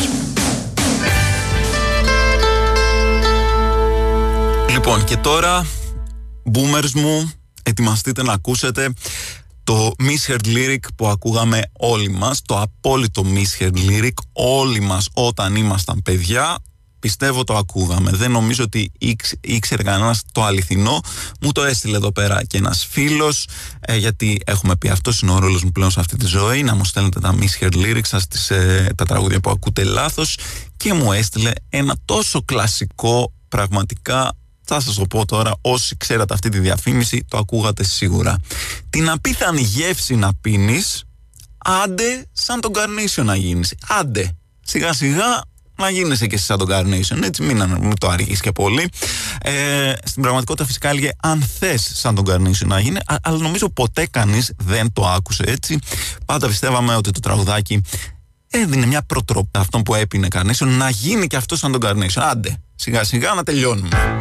Λοιπόν, 4.71 5.05
και 5.05 5.17
τώρα, 5.17 5.67
boomers 6.53 6.91
μου, 6.95 7.33
ετοιμαστείτε 7.63 8.23
να 8.23 8.33
ακούσετε 8.33 8.93
το 9.65 9.93
misheard 9.99 10.47
lyric 10.47 10.85
που 10.97 11.09
ακούγαμε 11.09 11.61
όλοι 11.73 12.11
μας, 12.11 12.43
το 12.43 12.61
απόλυτο 12.61 13.25
misheard 13.35 13.77
lyric 13.89 14.15
όλοι 14.33 14.81
μας 14.81 15.09
όταν 15.15 15.57
ήμασταν 15.57 16.03
παιδιά 16.03 16.59
πιστεύω 17.01 17.45
το 17.45 17.57
ακούγαμε. 17.57 18.11
Δεν 18.11 18.31
νομίζω 18.31 18.65
ότι 18.65 18.93
ήξερε 19.41 19.83
κανένας 19.83 20.23
το 20.33 20.45
αληθινό. 20.45 21.01
Μου 21.41 21.53
το 21.53 21.65
έστειλε 21.65 21.97
εδώ 21.97 22.13
πέρα 22.13 22.45
και 22.45 22.57
ένας 22.57 22.87
φίλος, 22.91 23.47
ε, 23.81 23.97
γιατί 23.97 24.41
έχουμε 24.47 24.77
πει 24.77 24.89
αυτό 24.89 25.13
είναι 25.23 25.33
ο 25.33 25.39
ρόλος 25.39 25.65
μου 25.65 25.73
πλέον 25.73 25.91
σε 25.91 26.01
αυτή 26.01 26.17
τη 26.17 26.27
ζωή. 26.27 26.63
Να 26.63 26.75
μου 26.75 26.85
στέλνετε 26.85 27.21
τα 27.21 27.35
misheard 27.39 27.75
lyrics 27.75 28.19
σα, 28.19 28.55
ε, 28.55 28.93
τα 28.95 29.05
τραγούδια 29.05 29.41
που 29.41 29.51
ακούτε 29.51 29.85
λάθος. 29.85 30.39
Και 30.77 30.93
μου 30.93 31.13
έστειλε 31.13 31.51
ένα 31.69 31.97
τόσο 32.05 32.43
κλασικό, 32.43 33.33
πραγματικά 33.49 34.33
θα 34.71 34.81
σας 34.81 34.95
το 34.95 35.07
πω 35.07 35.25
τώρα, 35.25 35.53
όσοι 35.61 35.97
ξέρατε 35.97 36.35
αυτή 36.35 36.49
τη 36.49 36.59
διαφήμιση, 36.59 37.25
το 37.29 37.39
ακούγατε 37.39 37.85
σίγουρα. 37.85 38.37
Την 38.91 39.11
απίθανη 39.11 39.61
γεύση 39.61 40.15
να 40.15 40.35
πίνεις, 40.35 41.05
άντε 41.59 42.27
σαν 42.33 42.61
τον 42.61 42.73
Carnation 42.75 43.25
να 43.25 43.37
γίνεις. 43.37 43.75
Άντε. 43.89 44.37
Σιγά 44.61 44.93
σιγά 44.93 45.43
να 45.79 45.91
γίνεσαι 45.91 46.27
και 46.27 46.35
εσύ 46.35 46.45
σαν 46.45 46.59
τον 46.59 46.69
Carnation. 46.71 47.23
Έτσι, 47.23 47.43
μην, 47.43 47.65
μην 47.81 47.99
το 47.99 48.09
αργείς 48.09 48.41
και 48.41 48.53
πολύ. 48.53 48.89
Ε, 49.43 49.93
στην 50.05 50.23
πραγματικότητα, 50.23 50.67
φυσικά 50.67 50.89
έλεγε 50.89 51.11
αν 51.23 51.43
θες 51.59 51.91
σαν 51.95 52.15
τον 52.15 52.25
Carnation 52.29 52.67
να 52.67 52.81
γίνει, 52.81 52.99
αλλά 53.23 53.39
νομίζω 53.39 53.69
ποτέ 53.69 54.07
κανείς 54.11 54.53
δεν 54.59 54.93
το 54.93 55.07
άκουσε 55.07 55.43
έτσι. 55.47 55.79
Πάντα 56.27 56.47
πιστεύαμε 56.47 56.95
ότι 56.95 57.11
το 57.11 57.21
τραγουδάκι 57.21 57.83
έδινε 58.51 58.87
μια 58.87 59.03
προτροπή 59.03 59.59
αυτόν 59.59 59.83
που 59.83 59.95
έπινε 59.95 60.29
Carnation 60.35 60.67
να 60.67 60.91
γίνει 60.91 61.27
και 61.27 61.37
αυτό 61.37 61.57
σαν 61.57 61.73
τον 61.73 61.81
Carnation. 61.85 62.23
Άντε, 62.31 62.57
σιγά 62.75 63.05
σιγά 63.05 63.35
να 63.35 63.43
τελειώνουμε. 63.43 64.17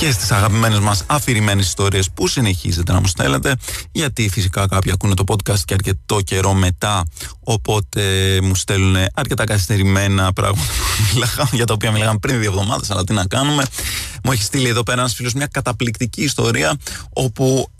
Και 0.00 0.10
στις 0.12 0.30
αγαπημένες 0.30 0.78
μας 0.78 1.04
αφηρημένες 1.06 1.66
ιστορίες 1.66 2.10
που 2.10 2.28
συνεχίζετε 2.28 2.92
να 2.92 3.00
μου 3.00 3.06
στέλνετε 3.06 3.56
γιατί 3.92 4.28
φυσικά 4.28 4.68
κάποιοι 4.68 4.92
ακούνε 4.92 5.14
το 5.14 5.24
podcast 5.26 5.58
και 5.64 5.74
αρκετό 5.74 6.20
καιρό 6.20 6.54
μετά 6.54 7.04
οπότε 7.40 8.02
μου 8.42 8.54
στέλνουν 8.54 8.96
αρκετά 9.14 9.44
καθυστερημένα 9.44 10.32
πράγματα 10.32 10.68
για 11.52 11.64
τα 11.64 11.72
οποία 11.72 11.90
μιλάγαμε 11.90 12.18
πριν 12.18 12.40
δύο 12.40 12.50
εβδομάδες 12.50 12.90
αλλά 12.90 13.04
τι 13.04 13.12
να 13.12 13.26
κάνουμε. 13.26 13.64
Μου 14.24 14.32
έχει 14.32 14.42
στείλει 14.42 14.68
εδώ 14.68 14.82
πέρα 14.82 15.00
ένας 15.00 15.14
φίλος 15.14 15.32
μια 15.32 15.46
καταπληκτική 15.46 16.22
ιστορία 16.22 16.76
όπου 17.12 17.70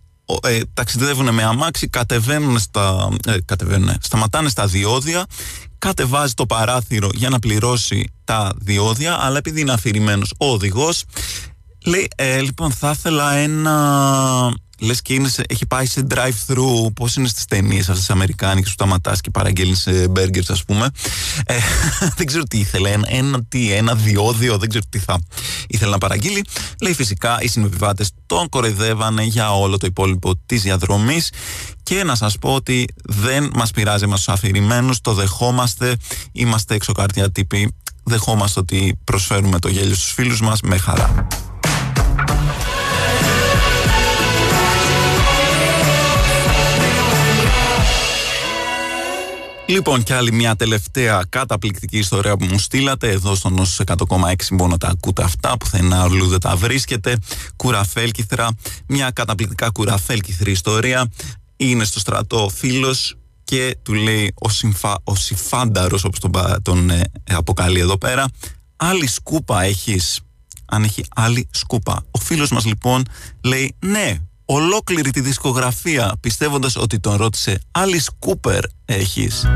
ε, 0.42 0.60
ταξιδεύουν 0.74 1.34
με 1.34 1.42
αμάξι, 1.42 1.88
κατεβαίνουν 1.88 2.58
στα, 2.58 3.08
ε, 3.26 3.36
κατεβαίνουν, 3.44 3.94
σταματάνε 4.00 4.48
στα 4.48 4.66
διόδια, 4.66 5.26
κατεβάζει 5.78 6.34
το 6.34 6.46
παράθυρο 6.46 7.08
για 7.14 7.28
να 7.28 7.38
πληρώσει 7.38 8.12
τα 8.24 8.52
διόδια, 8.56 9.18
αλλά 9.20 9.38
επειδή 9.38 9.60
είναι 9.60 9.72
αφηρημένος 9.72 10.34
ο 10.38 10.46
οδηγός, 10.46 11.04
Λέει, 11.84 12.08
ε, 12.16 12.40
λοιπόν, 12.40 12.72
θα 12.72 12.90
ήθελα 12.90 13.34
ένα. 13.34 14.54
Λες 14.82 15.02
και 15.02 15.14
είναι 15.14 15.30
έχει 15.48 15.66
πάει 15.66 15.86
σε 15.86 16.06
drive-thru. 16.10 16.92
Πώς 16.94 17.16
είναι 17.16 17.28
στις 17.28 17.44
ταινίες 17.44 17.80
αυτές 17.80 17.98
τις 17.98 18.10
Αμερικάνικες 18.10 18.68
που 18.68 18.74
σταματάς 18.74 19.20
και 19.20 19.30
παραγγέλνεις 19.30 19.88
μπέργκερς, 20.10 20.50
ας 20.50 20.64
πούμε. 20.64 20.90
Ε, 21.46 21.56
δεν 22.16 22.26
ξέρω 22.26 22.42
τι 22.42 22.58
ήθελε. 22.58 22.90
Ένα, 22.90 23.06
ένα, 23.10 23.44
τι, 23.48 23.72
ένα 23.72 23.94
διόδιο, 23.94 24.58
δεν 24.58 24.68
ξέρω 24.68 24.84
τι 24.88 24.98
θα 24.98 25.18
ήθελε 25.68 25.90
να 25.90 25.98
παραγγείλει. 25.98 26.44
Λέει, 26.80 26.94
φυσικά, 26.94 27.38
οι 27.40 27.48
συνεπιβάτες 27.48 28.10
τον 28.26 28.48
κοροϊδεύανε 28.48 29.22
για 29.22 29.52
όλο 29.54 29.76
το 29.76 29.86
υπόλοιπο 29.86 30.32
της 30.46 30.62
διαδρομής. 30.62 31.32
Και 31.82 32.04
να 32.04 32.14
σας 32.14 32.38
πω 32.38 32.54
ότι 32.54 32.86
δεν 33.04 33.50
μας 33.54 33.70
πειράζει 33.70 34.04
εμά 34.04 34.14
τους 34.14 34.28
αφηρημένους, 34.28 35.00
το 35.00 35.12
δεχόμαστε. 35.12 35.96
Είμαστε 36.32 36.74
εξωκάρτια 36.74 37.30
τύποι. 37.30 37.74
Δεχόμαστε 38.04 38.60
ότι 38.60 38.98
προσφέρουμε 39.04 39.58
το 39.58 39.68
γέλιο 39.68 39.94
στους 39.94 40.12
φίλους 40.12 40.40
μας 40.40 40.60
με 40.60 40.76
χαρά. 40.76 41.26
Λοιπόν, 49.70 50.02
και 50.02 50.14
άλλη 50.14 50.32
μια 50.32 50.56
τελευταία 50.56 51.24
καταπληκτική 51.28 51.98
ιστορία 51.98 52.36
που 52.36 52.44
μου 52.44 52.58
στείλατε 52.58 53.10
εδώ 53.10 53.34
στο 53.34 53.48
Νόσο 53.48 53.84
100,6 53.86 54.32
μόνο 54.50 54.76
τα 54.76 54.88
ακούτε 54.88 55.22
αυτά, 55.22 55.56
που 55.56 55.66
θα 55.66 55.78
αλλού 55.92 56.26
δεν 56.26 56.40
τα 56.40 56.56
βρίσκετε. 56.56 57.16
Κουραφέλκυθρα, 57.56 58.48
μια 58.86 59.10
καταπληκτικά 59.10 59.70
κουραφέλκυθρη 59.70 60.50
ιστορία. 60.50 61.10
Είναι 61.56 61.84
στο 61.84 61.98
στρατό 61.98 62.50
φίλος 62.54 63.16
και 63.44 63.76
του 63.82 63.94
λέει 63.94 64.32
ο, 64.34 64.48
συμφα, 64.48 64.98
ο 65.04 65.14
Συμφάνταρος 65.14 66.04
όπως 66.04 66.18
τον, 66.18 66.32
τον 66.62 66.90
ε, 66.90 67.02
αποκαλεί 67.30 67.80
εδώ 67.80 67.98
πέρα 67.98 68.26
άλλη 68.76 69.06
σκούπα 69.06 69.62
έχεις 69.62 70.20
αν 70.64 70.82
έχει 70.82 71.04
άλλη 71.14 71.48
σκούπα 71.50 72.02
ο 72.10 72.18
φίλος 72.18 72.50
μας 72.50 72.64
λοιπόν 72.64 73.02
λέει 73.44 73.74
ναι 73.86 74.18
ολόκληρη 74.52 75.10
τη 75.10 75.20
δισκογραφία 75.20 76.16
πιστεύοντας 76.20 76.76
ότι 76.76 77.00
τον 77.00 77.16
ρώτησε 77.16 77.60
Alice 77.78 78.26
Cooper 78.26 78.60
έχεις; 78.84 79.46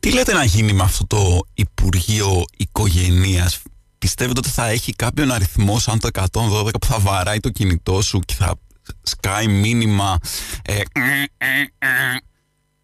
Τι 0.00 0.12
λέτε 0.12 0.32
να 0.32 0.44
γίνει 0.44 0.72
με 0.72 0.82
αυτό 0.82 1.06
το 1.06 1.40
Υπουργείο 1.54 2.44
Οικογενείας 2.56 3.62
Πιστεύετε 3.98 4.38
ότι 4.38 4.48
θα 4.48 4.66
έχει 4.66 4.92
κάποιον 4.92 5.32
αριθμό 5.32 5.78
σαν 5.78 5.98
το 5.98 6.08
112 6.12 6.70
που 6.80 6.86
θα 6.86 6.98
βαράει 6.98 7.40
το 7.40 7.48
κινητό 7.48 8.02
σου 8.02 8.18
και 8.18 8.34
θα 8.34 8.54
σκάει 9.02 9.46
μήνυμα 9.46 10.18
ε, 10.62 10.80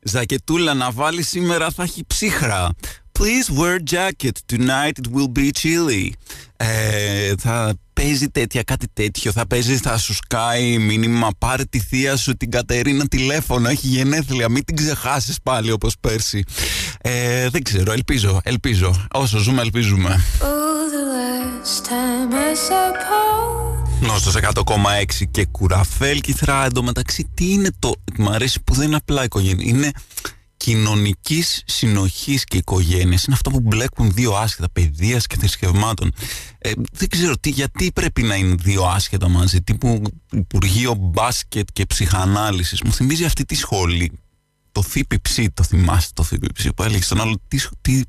Ζακετούλα 0.09 0.75
να 0.75 0.91
βάλει 0.91 1.23
σήμερα 1.23 1.71
θα 1.71 1.83
έχει 1.83 2.05
ψύχρα. 2.07 2.71
Please 3.19 3.49
wear 3.61 3.79
jacket. 3.95 4.37
Tonight 4.53 4.97
it 5.03 5.09
will 5.15 5.33
be 5.39 5.51
chilly. 5.63 6.11
Ε, 6.57 7.33
θα 7.39 7.75
παίζει 7.93 8.29
τέτοια, 8.29 8.63
κάτι 8.63 8.87
τέτοιο. 8.93 9.33
Θα 9.33 9.47
παίζει, 9.47 9.77
θα 9.77 9.99
σου 9.99 10.15
σκάει 10.15 10.79
μήνυμα. 10.79 11.31
Πάρε 11.39 11.65
τη 11.65 11.79
θεία 11.79 12.17
σου 12.17 12.37
την 12.37 12.51
Κατερίνα 12.51 13.07
τηλέφωνο. 13.07 13.69
Έχει 13.69 13.87
γενέθλια. 13.87 14.49
Μην 14.49 14.65
την 14.65 14.77
ξεχάσεις 14.77 15.39
πάλι 15.43 15.71
όπως 15.71 15.95
πέρσι. 16.01 16.45
Ε, 17.01 17.49
δεν 17.49 17.63
ξέρω, 17.63 17.93
ελπίζω, 17.93 18.41
ελπίζω. 18.45 19.07
Όσο 19.13 19.39
ζούμε, 19.39 19.63
ελπίζουμε. 19.63 20.25
Νόστος 24.09 24.35
100,6 24.37 25.25
και 25.31 25.47
κουραφέλ 25.47 26.21
κυθρά 26.21 26.65
εντωμεταξύ 26.65 27.31
τι 27.35 27.53
είναι 27.53 27.71
το 27.79 27.93
μ' 28.19 28.29
αρέσει 28.29 28.61
που 28.63 28.75
δεν 28.75 28.87
είναι 28.87 28.97
απλά 28.97 29.25
οικογένεια 29.25 29.67
είναι 29.69 29.91
κοινωνικής 30.57 31.63
συνοχής 31.67 32.45
και 32.45 32.57
οικογένειας. 32.57 33.25
Είναι 33.25 33.35
αυτό 33.35 33.51
που 33.51 33.61
μπλέκουν 33.61 34.13
δύο 34.13 34.33
άσχετα 34.33 34.71
παιδεία 34.73 35.19
και 35.19 35.37
θρησκευμάτων. 35.37 36.13
Ε, 36.59 36.73
δεν 36.93 37.09
ξέρω 37.09 37.37
τι, 37.37 37.51
γιατί 37.51 37.93
πρέπει 37.93 38.23
να 38.23 38.35
είναι 38.35 38.55
δύο 38.55 38.85
άσχετα 38.85 39.29
μαζί. 39.29 39.63
Τύπου 39.63 40.03
Υπουργείο 40.33 40.95
Μπάσκετ 40.95 41.69
και 41.73 41.87
Ψυχανάλυσης. 41.87 42.83
Μου 42.83 42.93
θυμίζει 42.93 43.25
αυτή 43.25 43.45
τη 43.45 43.55
σχολή. 43.55 44.13
Το 44.73 44.83
ΦΠΨ, 44.83 45.45
το 45.55 45.63
θυμάστε 45.63 46.11
το 46.15 46.23
ΦΠΨ 46.23 46.69
που 46.69 46.83
έλεγε 46.83 47.03
στον 47.03 47.21
άλλο 47.21 47.41
τι, 47.49 47.59
τι, 47.81 48.01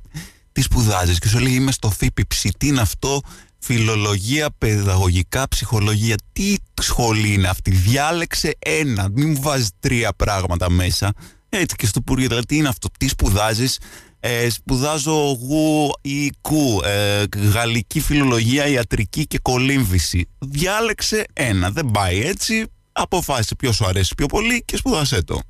τι 0.52 0.62
σπουδάζεις. 0.62 1.20
Και 1.20 1.28
σου 1.28 1.40
λέει 1.40 1.54
Είμαι 1.54 1.72
στο 1.72 1.90
ΦΠΨ. 1.90 2.50
Τι 2.58 2.68
είναι 2.68 2.82
αυτό, 2.82 3.22
φιλολογία, 3.60 4.50
παιδαγωγικά, 4.58 5.48
ψυχολογία. 5.48 6.16
Τι 6.32 6.56
σχολή 6.82 7.34
είναι 7.34 7.48
αυτή; 7.48 7.72
Διάλεξε 7.72 8.56
ένα. 8.60 9.10
Μην 9.14 9.30
μου 9.30 9.42
βάζεις 9.42 9.70
τρία 9.80 10.14
πράγματα 10.14 10.70
μέσα. 10.70 11.14
Έτσι 11.50 11.76
και 11.76 11.86
στο 11.86 12.00
Υπουργείο. 12.02 12.28
Δηλαδή, 12.28 12.46
τι 12.46 12.56
είναι 12.56 12.68
αυτό. 12.68 12.88
Τι 13.00 13.08
σπουδάζεις; 13.08 13.80
Ε, 14.20 14.50
σπουδάζω 14.50 15.38
γου 15.40 15.90
ή 16.02 16.30
κου. 16.42 16.80
Ε, 16.84 17.24
γαλλική 17.52 18.00
φιλολογία, 18.00 18.68
ιατρική 18.68 19.28
και 19.28 19.40
κολύμβηση. 19.42 20.30
Διάλεξε 20.40 21.26
ένα. 21.34 21.72
Δεν 21.72 21.86
πάει 21.94 22.26
έτσι. 22.26 22.66
Αποφάσισε 22.92 23.56
ποιος 23.56 23.76
σου 23.76 23.86
αρέσει 23.86 24.16
πιο 24.16 24.26
πολύ 24.26 24.64
και 24.66 24.78
σπουδάσέ 24.78 25.24
το. 25.24 25.42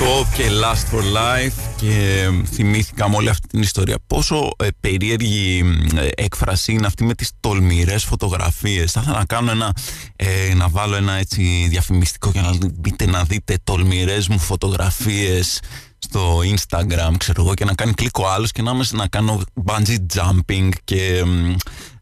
Iggy 0.00 0.26
και 0.34 0.48
Last 0.62 0.94
for 0.94 1.02
Life 1.02 1.52
και 1.76 2.28
θυμήθηκα 2.52 3.08
με 3.08 3.16
όλη 3.16 3.28
αυτή 3.28 3.46
την 3.46 3.60
ιστορία. 3.62 3.96
Πόσο 4.06 4.50
ε, 4.56 4.66
περίεργη 4.80 5.64
ε, 5.96 6.22
έκφραση 6.22 6.72
είναι 6.72 6.86
αυτή 6.86 7.04
με 7.04 7.14
τις 7.14 7.30
τολμηρές 7.40 8.04
φωτογραφίες. 8.04 8.92
Θα 8.92 9.00
ήθελα 9.00 9.18
να 9.18 9.24
κάνω 9.24 9.50
ένα 9.50 9.72
ε, 10.16 10.54
να 10.54 10.68
βάλω 10.68 10.96
ένα 10.96 11.12
έτσι 11.12 11.66
διαφημιστικό 11.68 12.30
για 12.30 12.42
να 12.42 12.56
μπείτε 12.74 13.06
να 13.06 13.24
δείτε 13.24 13.58
τολμηρές 13.64 14.28
μου 14.28 14.38
φωτογραφίες 14.38 15.60
στο 15.98 16.38
Instagram 16.38 17.12
ξέρω 17.16 17.42
εγώ 17.42 17.54
και 17.54 17.64
να 17.64 17.74
κάνει 17.74 17.92
κλικ 17.92 18.18
ο 18.18 18.30
άλλος 18.30 18.52
και 18.52 18.62
να, 18.62 18.72
να 18.90 19.06
κάνω 19.06 19.40
bungee 19.66 19.98
jumping 20.14 20.68
και 20.84 21.24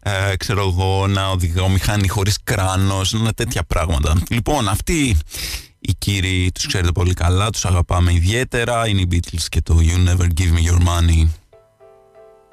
ε, 0.02 0.36
ξέρω 0.36 0.60
εγώ 0.60 1.06
να 1.06 1.28
οδηγώ 1.28 1.68
μηχανή 1.68 2.08
χωρίς 2.08 2.38
κράνος 2.44 3.12
να 3.12 3.32
τέτοια 3.32 3.62
πράγματα. 3.62 4.14
Λοιπόν 4.28 4.68
αυτή 4.68 5.16
οι 5.78 5.94
κύριοι 5.98 6.50
τους 6.54 6.66
ξέρετε 6.66 6.92
πολύ 6.92 7.14
καλά, 7.14 7.50
τους 7.50 7.64
αγαπάμε 7.64 8.12
ιδιαίτερα. 8.12 8.88
Είναι 8.88 9.00
οι 9.00 9.08
Beatles 9.12 9.44
και 9.48 9.60
το 9.60 9.78
You 9.80 10.08
Never 10.08 10.24
Give 10.24 10.52
Me 10.54 10.70
Your 10.70 10.80
Money. 10.88 11.28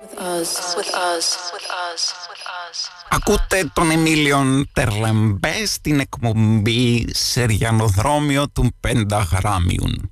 With 0.06 0.20
us, 0.34 0.52
with 0.78 0.92
us, 1.10 1.28
with 1.54 1.68
us, 1.86 2.04
with 2.30 2.44
us. 2.64 2.78
Ακούτε 3.10 3.72
τον 3.74 3.92
Εμίλιον 3.92 4.70
Τερλεμπέ 4.74 5.66
στην 5.66 6.00
εκπομπή 6.00 7.08
Σεριανοδρόμιο 7.14 8.50
του 8.50 8.72
Πενταγράμιουν. 8.80 10.12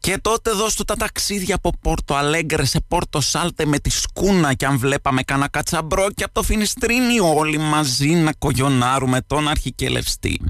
Και 0.00 0.18
τότε 0.20 0.50
δώσ' 0.50 0.74
τα 0.74 0.96
ταξίδια 0.96 1.54
από 1.54 1.72
Πόρτο 1.80 2.14
Αλέγκρε 2.14 2.64
σε 2.64 2.80
Πόρτο 2.88 3.20
Σάλτε 3.20 3.66
με 3.66 3.78
τη 3.78 3.90
σκούνα 3.90 4.54
και 4.54 4.66
αν 4.66 4.78
βλέπαμε 4.78 5.22
κανένα 5.22 5.48
κατσαμπρό 5.48 6.06
και 6.14 6.24
από 6.24 6.34
το 6.34 6.42
Φινιστρίνι 6.42 7.20
όλοι 7.20 7.58
μαζί 7.58 8.08
να 8.08 8.32
κογιονάρουμε 8.32 9.20
τον 9.26 9.48
αρχικελευστή. 9.48 10.40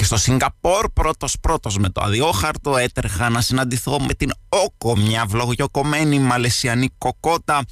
Και 0.00 0.06
στο 0.06 0.16
Σιγκαπόρ 0.16 0.88
πρώτος 0.92 1.36
πρώτος 1.40 1.78
με 1.78 1.88
το 1.88 2.00
αδιόχαρτο 2.04 2.76
έτρεχα 2.76 3.28
να 3.28 3.40
συναντηθώ 3.40 4.00
με 4.00 4.14
την 4.14 4.30
Όκο 4.48 4.96
μια 4.96 5.26
βλογιοκομμένη 5.26 6.18
μαλαισιανή 6.18 6.88
κοκότα 6.98 7.62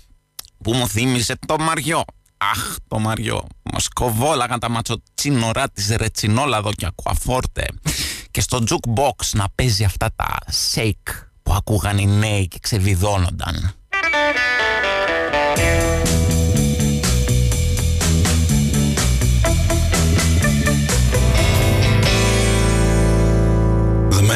που 0.62 0.74
μου 0.74 0.88
θύμισε 0.88 1.38
το 1.46 1.58
Μαριό. 1.58 2.04
Αχ, 2.36 2.76
το 2.88 2.98
Μαριό. 2.98 3.46
Μας 3.72 3.88
κοβόλαγαν 3.88 4.58
τα 4.58 4.68
ματσοτσίνορά 4.68 5.70
της 5.70 5.88
Ρετσινόλαδο 5.96 6.72
και 6.72 6.86
Ακουαφόρτε. 6.86 7.66
Και 8.30 8.40
στο 8.40 8.62
jukebox 8.68 9.30
να 9.32 9.44
παίζει 9.54 9.84
αυτά 9.84 10.10
τα 10.16 10.38
shake 10.74 11.28
που 11.42 11.52
ακούγαν 11.52 11.98
οι 11.98 12.06
νέοι 12.06 12.48
και 12.48 12.58
ξεβιδώνονταν. 12.60 13.74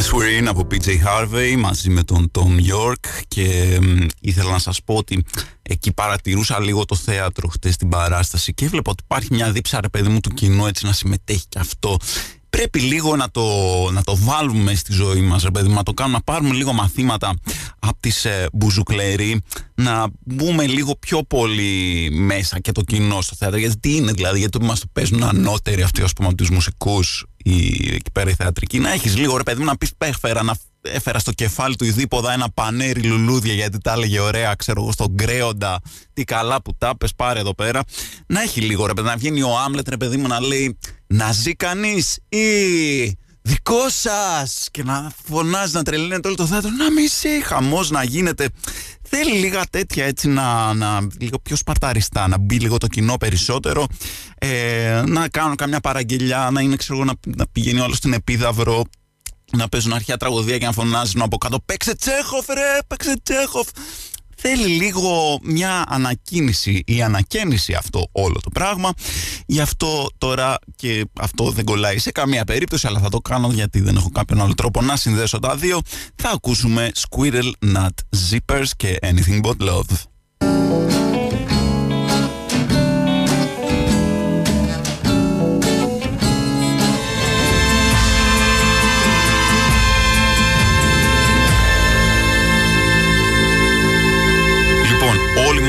Mess 0.02 0.14
We're 0.14 0.42
In 0.42 0.46
από 0.46 0.66
PJ 0.70 0.86
Harvey 0.86 1.56
μαζί 1.58 1.90
με 1.90 2.02
τον 2.02 2.30
Tom 2.38 2.72
York 2.74 3.22
και 3.28 3.78
ήθελα 4.20 4.50
να 4.50 4.58
σας 4.58 4.82
πω 4.82 4.94
ότι 4.94 5.24
εκεί 5.62 5.92
παρατηρούσα 5.92 6.60
λίγο 6.60 6.84
το 6.84 6.94
θέατρο 6.94 7.48
χτες 7.48 7.74
στην 7.74 7.88
παράσταση 7.88 8.54
και 8.54 8.64
έβλεπα 8.64 8.90
ότι 8.90 9.02
υπάρχει 9.04 9.28
μια 9.30 9.50
δίψα 9.50 9.80
ρε 9.80 9.88
παιδί 9.88 10.08
μου 10.08 10.20
του 10.20 10.30
κοινού 10.30 10.66
έτσι 10.66 10.86
να 10.86 10.92
συμμετέχει 10.92 11.44
και 11.48 11.58
αυτό 11.58 11.96
πρέπει 12.56 12.80
λίγο 12.80 13.16
να 13.16 13.30
το, 13.30 13.42
να 13.92 14.02
το 14.02 14.16
βάλουμε 14.16 14.74
στη 14.74 14.92
ζωή 14.92 15.20
μας, 15.20 15.42
ρε 15.42 15.50
παιδί, 15.50 15.68
να 15.68 15.82
το 15.82 15.92
κάνουμε, 15.92 16.16
να 16.16 16.32
πάρουμε 16.32 16.54
λίγο 16.54 16.72
μαθήματα 16.72 17.34
από 17.78 17.96
τις 18.00 18.24
ε, 18.24 18.48
μπουζουκλέρι, 18.52 19.40
να 19.74 20.06
μπούμε 20.20 20.66
λίγο 20.66 20.96
πιο 20.96 21.22
πολύ 21.22 22.08
μέσα 22.12 22.60
και 22.60 22.72
το 22.72 22.82
κοινό 22.82 23.20
στο 23.20 23.34
θέατρο. 23.38 23.58
Γιατί 23.58 23.78
τι 23.78 23.96
είναι 23.96 24.12
δηλαδή, 24.12 24.38
γιατί 24.38 24.62
μας 24.62 24.80
το 24.80 24.86
παίζουν 24.92 25.22
ανώτεροι 25.22 25.82
αυτοί, 25.82 26.02
ας 26.02 26.12
πούμε, 26.12 26.28
από 26.28 26.36
τους 26.36 26.50
μουσικούς; 26.50 27.26
Ή 27.44 27.88
εκεί 27.94 28.10
πέρα 28.12 28.30
οι 28.30 28.34
θεατρικοί. 28.34 28.78
Να 28.78 28.92
έχεις 28.92 29.16
λίγο, 29.16 29.36
ρε 29.36 29.42
παιδί 29.42 29.58
μου, 29.58 29.64
να 29.64 29.76
πεις 29.76 29.92
πέφερα, 29.98 30.42
να 30.42 30.54
έφερα 30.82 31.18
στο 31.18 31.32
κεφάλι 31.32 31.76
του 31.76 31.84
ειδήποδα 31.84 32.32
ένα 32.32 32.50
πανέρι 32.50 33.02
λουλούδια 33.02 33.54
γιατί 33.54 33.78
τα 33.78 33.92
έλεγε 33.92 34.20
ωραία, 34.20 34.54
ξέρω 34.54 34.82
εγώ, 34.82 34.92
στον 34.92 35.16
κρέοντα. 35.16 35.80
Τι 36.12 36.24
καλά 36.24 36.62
που 36.62 36.74
τα 36.78 36.96
πες, 36.96 37.14
πάρε 37.14 37.40
εδώ 37.40 37.54
πέρα. 37.54 37.82
Να 38.26 38.42
έχει 38.42 38.60
λίγο 38.60 38.86
ρε 38.86 38.94
παιδί, 38.94 39.08
να 39.08 39.16
βγαίνει 39.16 39.42
ο 39.42 39.58
Άμλετ, 39.58 39.88
ρε 39.88 39.96
παιδί 39.96 40.16
μου, 40.16 40.26
να 40.26 40.40
λέει 40.40 40.78
να 41.06 41.32
ζει 41.32 41.54
κανείς 41.54 42.18
ή 42.28 42.46
δικό 43.42 43.88
σας 43.88 44.68
και 44.70 44.82
να 44.82 45.12
φωνάζει, 45.24 45.74
να 45.74 45.82
τρελαίνεται 45.82 46.28
όλο 46.28 46.36
το 46.36 46.46
θέατρο, 46.46 46.70
να 46.70 46.90
μισεί, 46.90 47.42
χαμός 47.44 47.90
να 47.90 48.02
γίνεται. 48.02 48.48
Θέλει 49.14 49.38
λίγα 49.38 49.64
τέτοια 49.70 50.04
έτσι 50.04 50.28
να, 50.28 50.74
να 50.74 51.06
λίγο 51.18 51.38
πιο 51.38 51.56
σπαρταριστά, 51.56 52.28
να 52.28 52.38
μπει 52.38 52.58
λίγο 52.58 52.76
το 52.78 52.86
κοινό 52.86 53.16
περισσότερο, 53.16 53.86
ε, 54.38 55.02
να 55.06 55.28
κάνουν 55.28 55.56
καμιά 55.56 55.80
παραγγελιά, 55.80 56.48
να 56.52 56.60
είναι 56.60 56.76
ξέρω 56.76 57.04
να, 57.04 57.12
να 57.36 57.46
πηγαίνει 57.52 57.80
όλος 57.80 57.96
στην 57.96 58.12
επίδαυρο, 58.12 58.84
να 59.52 59.68
παίζουν 59.68 59.92
αρχαία 59.92 60.16
τραγωδία 60.16 60.58
και 60.58 60.66
να 60.66 60.72
φωνάζουν 60.72 61.22
από 61.22 61.38
κάτω 61.38 61.60
«Παίξε 61.64 61.96
Τσέχοφ 61.96 62.46
ρε, 62.46 62.78
παίξε 62.86 63.14
Τσέχοφ». 63.22 63.68
Θέλει 64.44 64.66
λίγο 64.66 65.38
μια 65.42 65.84
ανακίνηση 65.88 66.82
ή 66.86 67.02
ανακαίνιση 67.02 67.74
αυτό 67.74 68.08
όλο 68.12 68.40
το 68.42 68.50
πράγμα. 68.50 68.92
Γι' 69.46 69.60
αυτό 69.60 70.08
τώρα 70.18 70.58
και 70.76 71.04
αυτό 71.20 71.50
δεν 71.50 71.64
κολλάει 71.64 71.98
σε 71.98 72.10
καμία 72.10 72.44
περίπτωση, 72.44 72.86
αλλά 72.86 73.00
θα 73.00 73.08
το 73.08 73.18
κάνω 73.18 73.50
γιατί 73.52 73.80
δεν 73.80 73.96
έχω 73.96 74.10
κάποιον 74.10 74.40
άλλο 74.40 74.54
τρόπο 74.54 74.82
να 74.82 74.96
συνδέσω 74.96 75.38
τα 75.38 75.56
δύο. 75.56 75.80
Θα 76.14 76.30
ακούσουμε 76.30 76.90
Squirrel 76.94 77.50
Nut 77.74 77.88
Zippers 78.30 78.68
και 78.76 78.98
Anything 79.02 79.40
But 79.42 79.68
Love. 79.68 80.71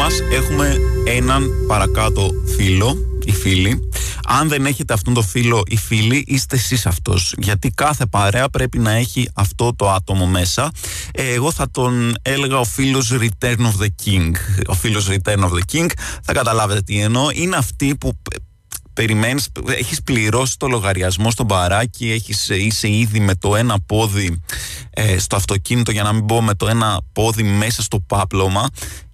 Μας 0.04 0.20
έχουμε 0.32 0.78
έναν 1.06 1.50
παρακάτω 1.68 2.30
φίλο 2.56 2.98
ή 3.26 3.32
φίλη. 3.32 3.90
Αν 4.28 4.48
δεν 4.48 4.66
έχετε 4.66 4.94
αυτόν 4.94 5.14
το 5.14 5.22
φίλο 5.22 5.64
ή 5.68 5.78
φίλη, 5.78 6.24
είστε 6.28 6.56
εσείς 6.56 6.86
αυτός. 6.86 7.34
Γιατί 7.38 7.70
κάθε 7.70 8.06
παρέα 8.06 8.50
πρέπει 8.50 8.80
να 8.80 8.92
έχει 8.92 9.30
αυτό 9.34 9.76
το 9.76 9.92
άτομο 9.92 10.26
μέσα. 10.26 10.72
Ε, 11.12 11.34
εγώ 11.34 11.52
θα 11.52 11.72
τον 11.72 12.14
έλεγα 12.22 12.60
ο 12.60 12.64
φίλος 12.64 13.14
Return 13.14 13.58
of 13.58 13.84
the 13.84 13.88
King. 14.06 14.32
Ο 14.68 14.74
φίλος 14.74 15.10
Return 15.10 15.40
of 15.40 15.50
the 15.50 15.74
King, 15.74 15.88
θα 16.24 16.34
καταλάβετε 16.34 16.82
τι 16.82 17.00
εννοώ. 17.00 17.28
Είναι 17.34 17.56
αυτοί 17.56 17.96
που 17.96 18.18
περιμένεις, 18.94 19.48
έχεις 19.66 20.02
πληρώσει 20.04 20.58
το 20.58 20.68
λογαριασμό 20.68 21.32
στο 21.32 21.44
μπαράκι, 21.44 22.12
έχεις, 22.12 22.50
είσαι 22.50 22.90
ήδη 22.92 23.20
με 23.20 23.36
το 23.36 23.56
ένα 23.56 23.80
πόδι 23.86 24.42
ε, 24.90 25.18
στο 25.18 25.36
αυτοκίνητο 25.36 25.92
για 25.92 26.04
να 26.04 26.14
μην 26.14 26.26
πω 26.26 26.42
με 26.42 26.54
το 26.54 26.68
ένα 26.68 27.02
πόδι 27.14 27.44
μέσα 27.44 27.82
στο 27.82 28.00
πάπλωμα 28.00 28.70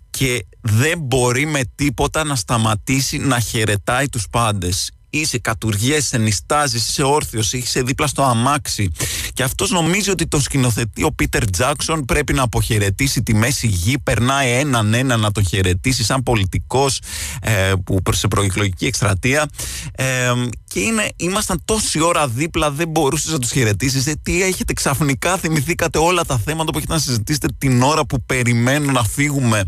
και 0.10 0.46
δεν 0.62 1.00
μπορεί 1.00 1.46
με 1.46 1.62
τίποτα 1.76 2.24
να 2.24 2.36
σταματήσει 2.36 3.18
να 3.18 3.40
χαιρετάει 3.40 4.10
τους 4.10 4.28
πάντες 4.30 4.92
είσαι 5.10 5.38
κατουργέσαι, 5.38 6.18
νιστάζεις, 6.18 6.88
είσαι 6.88 7.04
όρθιος, 7.04 7.54
είσαι 7.54 7.82
δίπλα 7.82 8.08
στο 8.08 8.24
αμάξι. 8.24 8.92
Και 9.34 9.44
αυτός 9.44 9.70
νομίζει 9.70 10.10
ότι 10.10 10.28
το 10.28 10.40
σκηνοθετεί 10.40 11.04
ο 11.04 11.12
Πίτερ 11.12 11.50
Τζάκσον 11.50 12.06
πρέπει 12.06 12.34
να 12.34 12.44
αποχαιρετήσει 12.44 13.24
τη 13.24 13.34
μέση 13.34 13.68
γη, 13.68 14.00
περνάει 14.00 14.52
έναν 14.52 14.94
ένα 14.94 15.18
να 15.18 15.32
τον 15.32 15.46
χαιρετήσει 15.46 16.04
σαν 16.04 16.24
πολιτικός 16.24 17.02
ε, 17.42 17.74
που 17.84 18.02
σε 18.12 18.28
προεκλογική 18.28 18.86
εκστρατεία. 18.86 19.50
Ε, 19.92 20.34
και 20.68 20.80
είναι, 20.80 21.10
ήμασταν 21.16 21.62
τόση 21.66 22.02
ώρα 22.02 22.28
δίπλα 22.28 22.72
δεν 22.72 22.88
μπορούσες 22.88 23.32
να 23.32 23.40
τους 23.40 23.52
χαιρετήσεις. 23.52 24.08
Ε, 24.08 24.20
τι 24.24 24.44
έχετε 24.44 24.74
ξαφνικά 24.74 25.38
θυμηθήκατε 25.38 25.98
όλα 25.98 26.24
τα 26.26 26.38
θέματα 26.38 26.72
που 26.72 26.78
έχετε 26.78 26.94
να 26.94 27.00
συζητήσετε 27.00 27.48
την 27.58 27.82
ώρα 27.82 28.06
που 28.06 28.22
περιμένουν 28.26 28.94
να 28.94 29.04
φύγουμε. 29.04 29.64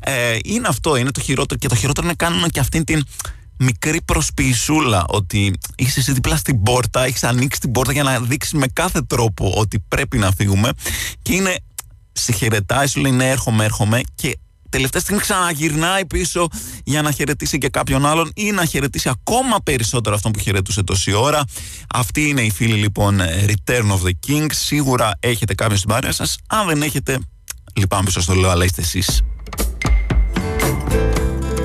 Ε, 0.00 0.38
είναι 0.44 0.68
αυτό, 0.68 0.96
είναι 0.96 1.10
το 1.10 1.20
χειρότερο 1.20 1.58
και 1.58 1.68
το 1.68 1.74
χειρότερο 1.74 2.06
είναι 2.06 2.16
κάνουν 2.16 2.48
και 2.48 2.60
αυτήν 2.60 2.84
την 2.84 3.04
μικρή 3.58 4.02
προσποιησούλα 4.04 5.04
ότι 5.08 5.52
είσαι 5.76 6.00
εσύ 6.00 6.12
δίπλα 6.12 6.36
στην 6.36 6.62
πόρτα, 6.62 7.04
έχεις 7.04 7.24
ανοίξει 7.24 7.60
την 7.60 7.72
πόρτα 7.72 7.92
για 7.92 8.02
να 8.02 8.20
δείξεις 8.20 8.52
με 8.52 8.66
κάθε 8.72 9.02
τρόπο 9.02 9.52
ότι 9.56 9.84
πρέπει 9.88 10.18
να 10.18 10.30
φύγουμε 10.30 10.70
και 11.22 11.34
είναι 11.34 11.56
σε 12.12 12.32
χαιρετάει, 12.32 12.86
σου 12.86 13.00
λέει 13.00 13.12
ναι 13.12 13.30
έρχομαι, 13.30 13.64
έρχομαι 13.64 14.00
και 14.14 14.38
τελευταία 14.74 15.00
στιγμή 15.00 15.20
ξαναγυρνάει 15.20 16.06
πίσω 16.06 16.48
για 16.84 17.02
να 17.02 17.10
χαιρετήσει 17.10 17.58
και 17.58 17.68
κάποιον 17.68 18.06
άλλον 18.06 18.32
ή 18.34 18.50
να 18.50 18.64
χαιρετήσει 18.64 19.08
ακόμα 19.08 19.56
περισσότερο 19.62 20.14
αυτόν 20.14 20.32
που 20.32 20.38
χαιρετούσε 20.38 20.82
τόση 20.82 21.12
ώρα. 21.12 21.44
Αυτή 21.94 22.28
είναι 22.28 22.40
η 22.40 22.50
φίλη 22.50 22.74
λοιπόν 22.74 23.20
Return 23.20 23.90
of 23.90 24.00
the 24.06 24.12
King. 24.26 24.46
Σίγουρα 24.52 25.10
έχετε 25.20 25.54
κάποιον 25.54 25.78
στην 25.78 25.90
παρέα 25.90 26.12
σας. 26.12 26.38
Αν 26.46 26.66
δεν 26.66 26.82
έχετε, 26.82 27.18
λυπάμαι 27.74 28.04
που 28.04 28.10
σας 28.10 28.24
το 28.24 28.34
λέω, 28.34 28.50
αλλά 28.50 28.64
είστε 28.64 28.80
εσείς 28.80 29.22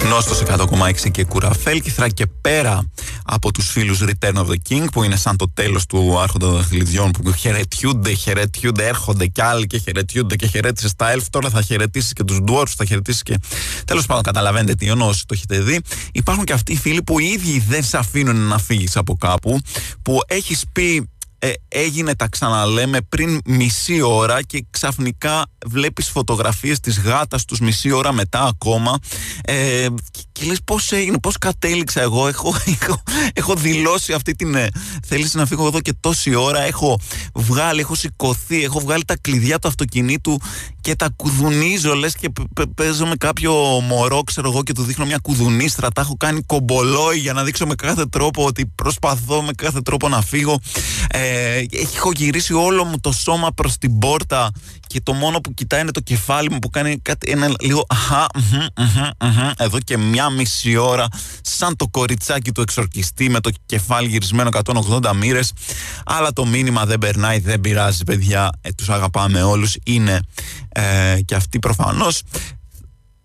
γνώστος 0.10 0.41
100,6 0.41 1.12
και 1.12 1.24
κουραφέλκυθρα 1.24 2.10
και 2.10 2.26
πέρα 2.41 2.89
από 3.24 3.52
τους 3.52 3.69
φίλους 3.69 4.04
Return 4.04 4.34
of 4.34 4.45
the 4.45 4.56
King 4.69 4.86
που 4.91 5.04
είναι 5.04 5.15
σαν 5.15 5.38
το 5.38 5.52
τέλος 5.54 5.86
του 5.86 6.19
Άρχοντα 6.19 6.45
των 6.45 6.56
Δαχτυλιδιών 6.56 7.12
που 7.12 7.34
χαιρετιούνται, 7.34 8.13
χαιρετιούνται, 8.13 8.88
έρχονται 8.88 9.28
κι 9.28 9.41
άλλοι 9.41 9.67
και 9.67 9.78
χαιρετιούνται 9.78 10.36
και 10.36 10.48
χαιρέτησε 10.48 10.95
τα 10.95 11.15
Elf. 11.15 11.24
Τώρα 11.30 11.50
θα 11.50 11.62
χαιρετήσει 11.62 12.13
και 12.13 12.24
τους 12.24 12.39
Dwarfs, 12.48 12.74
θα 12.78 12.86
χαιρετήσει 12.86 13.24
και. 13.24 13.39
Τέλος 13.86 14.06
πάντων, 14.06 14.24
καταλαβαίνετε 14.24 14.76
τι 14.76 14.89
εννοώ 14.89 15.08
όσοι 15.08 15.26
το 15.26 15.34
έχετε 15.34 15.60
δει. 15.60 15.80
Υπάρχουν 16.12 16.43
και 16.43 16.54
αυτοί 16.54 16.72
οι 16.72 16.78
φίλοι 16.78 17.04
που 17.04 17.19
οι 17.19 17.26
ίδιοι 17.26 17.63
δεν 17.67 17.84
σε 17.84 17.98
αφήνουν 17.98 18.36
να 18.36 18.58
φύγεις 18.58 18.98
από 18.98 19.15
κάπου, 19.15 19.60
που 20.02 20.19
έχεις 20.28 20.63
πει 20.72 21.10
ε, 21.39 21.52
έγινε 21.67 22.15
τα 22.15 22.28
ξαναλέμε 22.28 23.02
πριν 23.02 23.41
μισή 23.45 24.02
ώρα 24.02 24.41
και 24.41 24.65
ξαφνικά 24.69 25.45
βλέπεις 25.65 26.10
φωτογραφίες 26.10 26.80
της 26.80 26.99
γάτας 26.99 27.45
τους 27.45 27.60
μισή 27.60 27.91
ώρα 27.91 28.12
μετά 28.12 28.43
ακόμα. 28.43 28.99
Ε, 29.41 29.88
και, 30.39 30.45
λες 30.45 30.60
πώς 30.65 30.91
έγινε, 30.91 31.19
πώς 31.19 31.38
κατέληξα 31.38 32.02
εγώ 32.02 32.28
έχω, 32.28 32.56
έχω, 32.82 33.04
έχω 33.34 33.56
δηλώσει 33.56 34.13
αυτή 34.13 34.36
την 34.36 34.56
ε, 34.56 34.67
θέληση 35.06 35.38
να 35.38 35.45
φύγω 35.45 35.67
εδώ 35.67 35.80
και 35.80 35.93
τόση 35.99 36.36
ώρα 36.36 36.62
έχω 36.62 36.99
βγάλει, 37.34 37.80
έχω 37.80 37.95
σηκωθεί 37.95 38.63
έχω 38.63 38.80
βγάλει 38.80 39.06
τα 39.06 39.17
κλειδιά 39.21 39.60
του 39.60 39.67
αυτοκινήτου 39.67 40.39
και 40.82 40.95
τα 40.95 41.10
κουδουνίζω 41.15 41.93
λες 41.93 42.15
και 42.15 42.30
παίζω 42.75 43.06
με 43.06 43.15
κάποιο 43.15 43.54
μωρό 43.88 44.23
ξέρω 44.23 44.49
εγώ 44.49 44.63
και 44.63 44.73
του 44.73 44.84
δείχνω 44.84 45.06
μια 45.06 45.17
κουδουνίστρα 45.17 45.89
τα 45.91 46.02
έχω 46.02 46.15
κάνει 46.17 46.41
κομπολόι 46.41 47.17
για 47.17 47.34
να 47.34 47.43
δείξω 47.43 47.65
με 47.65 47.75
κάθε 47.75 48.06
τρόπο 48.06 48.45
ότι 48.45 48.65
προσπαθώ 48.65 49.41
με 49.41 49.52
κάθε 49.54 49.82
τρόπο 49.82 50.10
να 50.10 50.21
φύγω. 50.21 50.60
Ε, 51.10 51.63
έχω 51.95 52.12
γυρίσει 52.15 52.54
όλο 52.54 52.84
μου 52.84 52.99
το 52.99 53.12
σώμα 53.12 53.52
προς 53.56 53.78
την 53.78 53.99
πόρτα 53.99 54.52
και 54.89 55.02
το 55.04 55.13
μόνο 55.13 55.39
που 55.39 55.54
κοιτάει 55.54 55.82
είναι 55.82 55.91
το 55.91 55.99
κεφάλι 55.99 56.52
μου 56.52 56.60
που 56.60 56.69
κάνει 56.69 56.97
κάτι 56.97 57.32
ένα 57.32 57.52
λίγο 57.60 57.86
αχα, 57.88 58.28
εδώ 59.58 59.80
και 59.80 59.97
μια 59.97 60.30
μισή 60.30 60.75
ώρα 60.75 61.08
σαν 61.41 61.75
το 61.75 61.88
κοριτσάκι 61.88 62.52
του 62.52 62.62
εξορκιστή 62.62 63.30
με 63.30 63.39
το 63.39 63.49
κεφάλι 63.65 64.08
γυρισμένο 64.08 64.49
180 64.63 65.12
μοίρες. 65.15 65.54
Αλλά 66.06 66.34
το 66.34 66.45
μήνυμα 66.45 66.86
δεν 66.86 66.97
περνάει, 66.97 67.39
δεν 67.39 67.62
πειράζει 67.62 68.04
παιδιά, 68.04 68.49
ε, 68.62 68.69
τους 68.71 68.89
αγαπάμε 68.89 69.41
όλους. 69.41 69.75
Είναι 69.84 70.19
ε, 70.69 71.19
και 71.25 71.36
αυτοί 71.36 71.60
προφανώς 71.60 72.21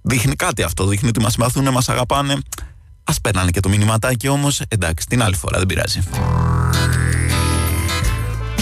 δείχνει 0.03 0.35
κάτι 0.35 0.63
αυτό, 0.63 0.87
δείχνει 0.87 1.09
ότι 1.09 1.21
μας 1.21 1.33
συμπαθούν, 1.33 1.69
μας 1.69 1.89
αγαπάνε. 1.89 2.39
Ας 3.05 3.21
περνάνε 3.21 3.51
και 3.51 3.61
το 3.61 3.69
μηνυματάκι 3.69 4.29
όμως. 4.29 4.61
Εντάξει 4.69 5.07
την 5.07 5.23
άλλη 5.23 5.37
φορά 5.37 5.59
δεν 5.59 5.67
πειράζει 5.67 6.01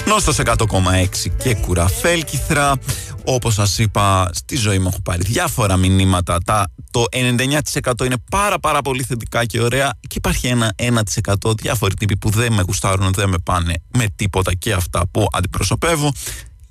Νόστος 0.07 0.39
100,6 0.45 0.57
και 1.39 1.55
κουραφέλκυθρα. 1.55 2.75
Όπως 3.25 3.55
σας 3.55 3.79
είπα, 3.79 4.31
στη 4.33 4.57
ζωή 4.57 4.79
μου 4.79 4.89
έχω 4.93 5.01
πάρει 5.03 5.23
διάφορα 5.23 5.77
μηνύματα. 5.77 6.39
Τα, 6.45 6.73
το 6.91 7.05
99% 7.13 8.05
είναι 8.05 8.17
πάρα 8.31 8.59
πάρα 8.59 8.83
πολύ 8.83 9.03
θετικά 9.03 9.45
και 9.45 9.61
ωραία. 9.61 9.93
Και 10.01 10.15
υπάρχει 10.17 10.47
ένα 10.47 10.75
1% 10.77 11.57
διάφοροι 11.57 11.95
τύποι 11.95 12.17
που 12.17 12.31
δεν 12.31 12.53
με 12.53 12.63
γουστάρουν, 12.63 13.13
δεν 13.13 13.29
με 13.29 13.39
πάνε 13.45 13.75
με 13.99 14.07
τίποτα 14.17 14.55
και 14.55 14.73
αυτά 14.73 15.03
που 15.11 15.27
αντιπροσωπεύω. 15.33 16.13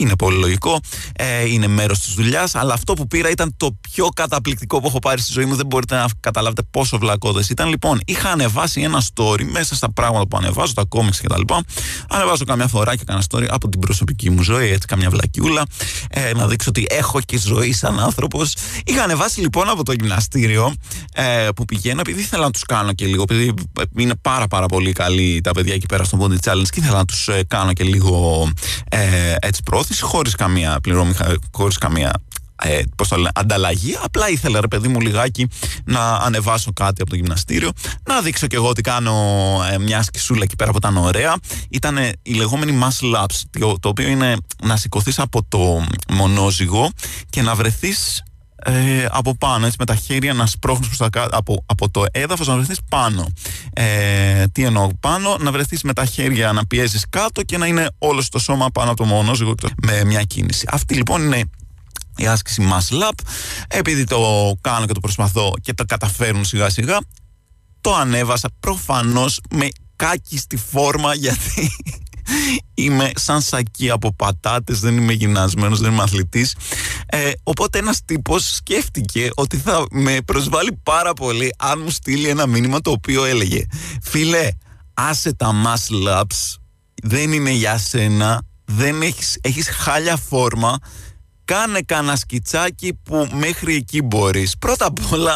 Είναι 0.01 0.15
πολύ 0.15 0.37
λογικό. 0.37 0.79
Ε, 1.15 1.45
είναι 1.45 1.67
μέρος 1.67 1.99
της 1.99 2.13
δουλειάς. 2.13 2.55
Αλλά 2.55 2.73
αυτό 2.73 2.93
που 2.93 3.07
πήρα 3.07 3.29
ήταν 3.29 3.53
το 3.57 3.77
πιο 3.81 4.07
καταπληκτικό 4.07 4.79
που 4.79 4.87
έχω 4.87 4.99
πάρει 4.99 5.21
στη 5.21 5.31
ζωή 5.31 5.45
μου. 5.45 5.55
Δεν 5.55 5.65
μπορείτε 5.65 5.95
να 5.95 6.05
καταλάβετε 6.19 6.61
πόσο 6.71 6.97
βλακώδες 6.97 7.49
ήταν. 7.49 7.69
Λοιπόν, 7.69 7.99
είχα 8.05 8.29
ανεβάσει 8.29 8.81
ένα 8.81 9.01
story 9.13 9.43
μέσα 9.51 9.75
στα 9.75 9.91
πράγματα 9.91 10.27
που 10.27 10.37
ανεβάζω, 10.37 10.73
τα 10.73 10.83
κόμιξ 10.89 11.21
κτλ. 11.21 11.41
Ανεβάζω 12.09 12.43
καμιά 12.43 12.67
φορά 12.67 12.95
και 12.95 13.03
κάνα 13.03 13.23
story 13.29 13.47
από 13.49 13.69
την 13.69 13.79
προσωπική 13.79 14.29
μου 14.29 14.41
ζωή, 14.41 14.69
έτσι 14.69 14.87
καμιά 14.87 15.09
βλακιούλα. 15.09 15.63
Ε, 16.09 16.33
να 16.33 16.47
δείξω 16.47 16.69
ότι 16.69 16.85
έχω 16.89 17.19
και 17.21 17.39
ζωή 17.39 17.73
σαν 17.73 17.99
άνθρωπος. 17.99 18.53
Είχα 18.85 19.03
ανεβάσει 19.03 19.39
λοιπόν 19.39 19.69
από 19.69 19.83
το 19.83 19.91
γυμναστήριο 19.91 20.73
ε, 21.13 21.47
που 21.55 21.65
πηγαίνω, 21.65 21.99
επειδή 21.99 22.21
ήθελα 22.21 22.43
να 22.43 22.51
τους 22.51 22.63
κάνω 22.63 22.93
και 22.93 23.05
λίγο. 23.05 23.23
Επειδή 23.23 23.53
είναι 23.97 24.15
πάρα 24.21 24.47
πάρα 24.47 24.65
πολύ 24.65 24.91
καλοί 24.91 25.41
τα 25.41 25.51
παιδιά 25.51 25.73
εκεί 25.73 25.85
πέρα 25.85 26.03
στο 26.03 26.17
Body 26.21 26.49
Challenge 26.49 26.69
και 26.69 26.79
ήθελα 26.79 26.97
να 26.97 27.05
τους 27.05 27.27
ε, 27.27 27.43
κάνω 27.47 27.73
και 27.73 27.83
λίγο 27.83 28.47
ε, 28.89 29.35
έτσι 29.39 29.63
πρόθεση 29.63 29.90
χωρίς 29.99 30.11
χωρίς 30.13 30.35
καμία 30.35 30.79
πληρωμή, 30.81 31.13
χωρίς 31.51 31.77
καμία 31.77 32.13
ε, 32.63 32.81
πώς 32.95 33.07
το 33.07 33.15
λένε, 33.15 33.29
ανταλλαγή. 33.35 33.97
Απλά 34.03 34.29
ήθελα 34.29 34.61
ρε 34.61 34.67
παιδί 34.67 34.87
μου 34.87 34.99
λιγάκι 34.99 35.47
να 35.83 36.13
ανεβάσω 36.15 36.73
κάτι 36.73 37.01
από 37.01 37.09
το 37.09 37.15
γυμναστήριο, 37.15 37.71
να 38.07 38.21
δείξω 38.21 38.47
κι 38.47 38.55
εγώ 38.55 38.67
ότι 38.67 38.81
κάνω 38.81 39.13
ε, 39.71 39.77
μια 39.77 40.01
σκισούλα 40.01 40.43
εκεί 40.43 40.55
πέρα 40.55 40.71
που 40.71 40.77
ήταν 40.77 40.97
ωραία. 40.97 41.35
Ήταν 41.69 41.97
η 42.21 42.33
λεγόμενη 42.33 42.79
muscle 42.81 43.21
ups, 43.21 43.61
το, 43.79 43.89
οποίο 43.89 44.07
είναι 44.07 44.35
να 44.63 44.75
σηκωθείς 44.75 45.19
από 45.19 45.45
το 45.47 45.85
μονόζυγο 46.09 46.89
και 47.29 47.41
να 47.41 47.55
βρεθείς 47.55 48.23
ε, 48.63 49.05
από 49.11 49.35
πάνω, 49.37 49.65
έτσι 49.65 49.77
με 49.79 49.85
τα 49.85 49.95
χέρια 49.95 50.33
να 50.33 50.45
σπρώχνεις 50.45 50.87
προς 50.87 51.09
τα 51.09 51.27
από, 51.31 51.63
από 51.65 51.89
το 51.89 52.03
έδαφος 52.11 52.47
να 52.47 52.55
βρεθείς 52.55 52.79
πάνω. 52.89 53.27
Ε, 53.73 54.47
τι 54.47 54.63
εννοώ 54.63 54.89
πάνω, 54.99 55.37
να 55.39 55.51
βρεθείς 55.51 55.81
με 55.81 55.93
τα 55.93 56.05
χέρια 56.05 56.51
να 56.51 56.65
πιέζεις 56.65 57.05
κάτω 57.09 57.43
και 57.43 57.57
να 57.57 57.65
είναι 57.65 57.89
όλο 57.97 58.23
το 58.29 58.39
σώμα 58.39 58.69
πάνω 58.69 58.91
από 58.91 58.97
το 59.01 59.05
μονόζυγο 59.05 59.53
με 59.75 60.03
μια 60.03 60.21
κίνηση. 60.21 60.65
Αυτή 60.71 60.95
λοιπόν 60.95 61.21
είναι 61.21 61.43
η 62.15 62.27
άσκηση 62.27 62.69
muscle 62.71 63.01
up. 63.01 63.25
Επειδή 63.67 64.03
το 64.03 64.53
κάνω 64.61 64.85
και 64.85 64.93
το 64.93 64.99
προσπαθώ 64.99 65.53
και 65.61 65.73
τα 65.73 65.85
καταφέρουν 65.85 66.45
σιγά 66.45 66.69
σιγά, 66.69 66.97
το 67.81 67.95
ανέβασα 67.95 68.49
προφανώς 68.59 69.39
με 69.49 69.67
κάκι 69.95 70.37
στη 70.37 70.57
φόρμα 70.57 71.15
γιατί 71.23 71.71
είμαι 72.73 73.11
σαν 73.15 73.41
σακί 73.41 73.89
από 73.89 74.13
πατάτες, 74.13 74.79
δεν 74.79 74.97
είμαι 74.97 75.13
γυμνασμένος, 75.13 75.79
δεν 75.79 75.91
είμαι 75.91 76.01
αθλητής. 76.01 76.55
Ε, 77.05 77.31
οπότε 77.43 77.79
ένας 77.79 78.05
τύπος 78.05 78.55
σκέφτηκε 78.55 79.29
ότι 79.35 79.57
θα 79.57 79.85
με 79.91 80.17
προσβάλλει 80.25 80.79
πάρα 80.83 81.13
πολύ 81.13 81.53
αν 81.57 81.81
μου 81.83 81.89
στείλει 81.89 82.27
ένα 82.27 82.47
μήνυμα 82.47 82.81
το 82.81 82.91
οποίο 82.91 83.25
έλεγε 83.25 83.65
«Φίλε, 84.01 84.49
άσε 84.93 85.33
τα 85.33 85.51
muscle 85.65 86.19
ups, 86.19 86.55
δεν 87.03 87.31
είναι 87.31 87.51
για 87.51 87.77
σένα, 87.77 88.41
δεν 88.65 89.01
έχεις, 89.01 89.37
έχεις 89.41 89.69
χάλια 89.69 90.17
φόρμα, 90.17 90.77
κάνε 91.45 91.81
κανένα 91.81 92.15
σκιτσάκι 92.15 92.93
που 93.03 93.29
μέχρι 93.33 93.75
εκεί 93.75 94.01
μπορείς». 94.01 94.57
Πρώτα 94.57 94.85
απ' 94.85 95.11
όλα 95.11 95.35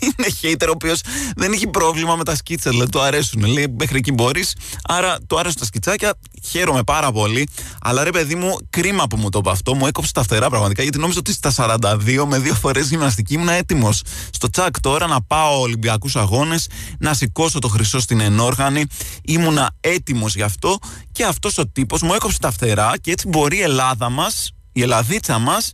είναι 0.00 0.28
hater 0.42 0.66
ο 0.68 0.70
οποίος 0.70 1.00
δεν 1.36 1.52
έχει 1.52 1.66
πρόβλημα 1.66 2.16
με 2.16 2.24
τα 2.24 2.34
σκίτσα. 2.34 2.70
Δηλαδή 2.70 2.90
του 2.90 3.00
αρέσουν. 3.00 3.44
Λέει 3.44 3.74
μέχρι 3.78 3.96
εκεί 3.96 4.12
μπορείς. 4.12 4.56
Άρα 4.84 5.18
του 5.26 5.38
άρεσαν 5.38 5.58
τα 5.58 5.64
σκιτσάκια. 5.64 6.14
Χαίρομαι 6.42 6.82
πάρα 6.82 7.12
πολύ. 7.12 7.48
Αλλά 7.80 8.04
ρε 8.04 8.10
παιδί 8.10 8.34
μου, 8.34 8.56
κρίμα 8.70 9.06
που 9.06 9.16
μου 9.16 9.28
το 9.28 9.38
είπε 9.38 9.50
αυτό. 9.50 9.74
Μου 9.74 9.86
έκοψε 9.86 10.12
τα 10.12 10.22
φτερά 10.22 10.48
πραγματικά 10.48 10.82
γιατί 10.82 10.98
νόμιζα 10.98 11.18
ότι 11.18 11.32
στα 11.32 11.78
42 11.80 12.24
με 12.26 12.38
δύο 12.38 12.54
φορές 12.54 12.88
γυμναστική 12.88 13.34
ήμουν 13.34 13.48
έτοιμος. 13.48 14.02
Στο 14.30 14.50
τσακ 14.50 14.80
τώρα 14.80 15.06
να 15.06 15.22
πάω 15.22 15.60
Ολυμπιακούς 15.60 16.16
Αγώνες, 16.16 16.68
να 16.98 17.14
σηκώσω 17.14 17.58
το 17.58 17.68
χρυσό 17.68 18.00
στην 18.00 18.20
ενόργανη. 18.20 18.84
Ήμουνα 19.22 19.70
έτοιμος 19.80 20.34
γι' 20.34 20.42
αυτό 20.42 20.78
και 21.12 21.24
αυτός 21.24 21.58
ο 21.58 21.68
τύπος 21.68 22.02
μου 22.02 22.14
έκοψε 22.14 22.38
τα 22.38 22.50
φτερά 22.50 22.92
και 23.00 23.10
έτσι 23.10 23.28
μπορεί 23.28 23.56
η 23.56 23.62
Ελλάδα 23.62 24.10
μας, 24.10 24.52
η 24.72 24.82
Ελλαδίτσα 24.82 25.38
μας, 25.38 25.72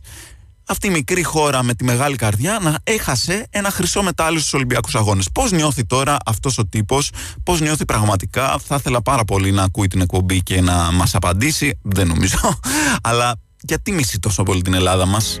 αυτή 0.65 0.87
η 0.87 0.89
μικρή 0.89 1.23
χώρα 1.23 1.63
με 1.63 1.73
τη 1.73 1.83
μεγάλη 1.83 2.15
καρδιά 2.15 2.59
να 2.61 2.79
έχασε 2.83 3.47
ένα 3.49 3.69
χρυσό 3.69 4.03
μετάλλιο 4.03 4.39
στους 4.39 4.53
Ολυμπιακούς 4.53 4.95
Αγώνες. 4.95 5.29
Πώς 5.31 5.51
νιώθει 5.51 5.85
τώρα 5.85 6.17
αυτός 6.25 6.57
ο 6.57 6.65
τύπος, 6.65 7.09
πώς 7.43 7.61
νιώθει 7.61 7.85
πραγματικά, 7.85 8.57
θα 8.67 8.75
ήθελα 8.75 9.01
πάρα 9.01 9.23
πολύ 9.23 9.51
να 9.51 9.63
ακούει 9.63 9.87
την 9.87 10.01
εκπομπή 10.01 10.43
και 10.43 10.61
να 10.61 10.91
μας 10.91 11.15
απαντήσει, 11.15 11.79
δεν 11.81 12.07
νομίζω, 12.07 12.59
αλλά 13.09 13.35
γιατί 13.61 13.91
μισεί 13.91 14.19
τόσο 14.19 14.43
πολύ 14.43 14.61
την 14.61 14.73
Ελλάδα 14.73 15.05
μας; 15.05 15.39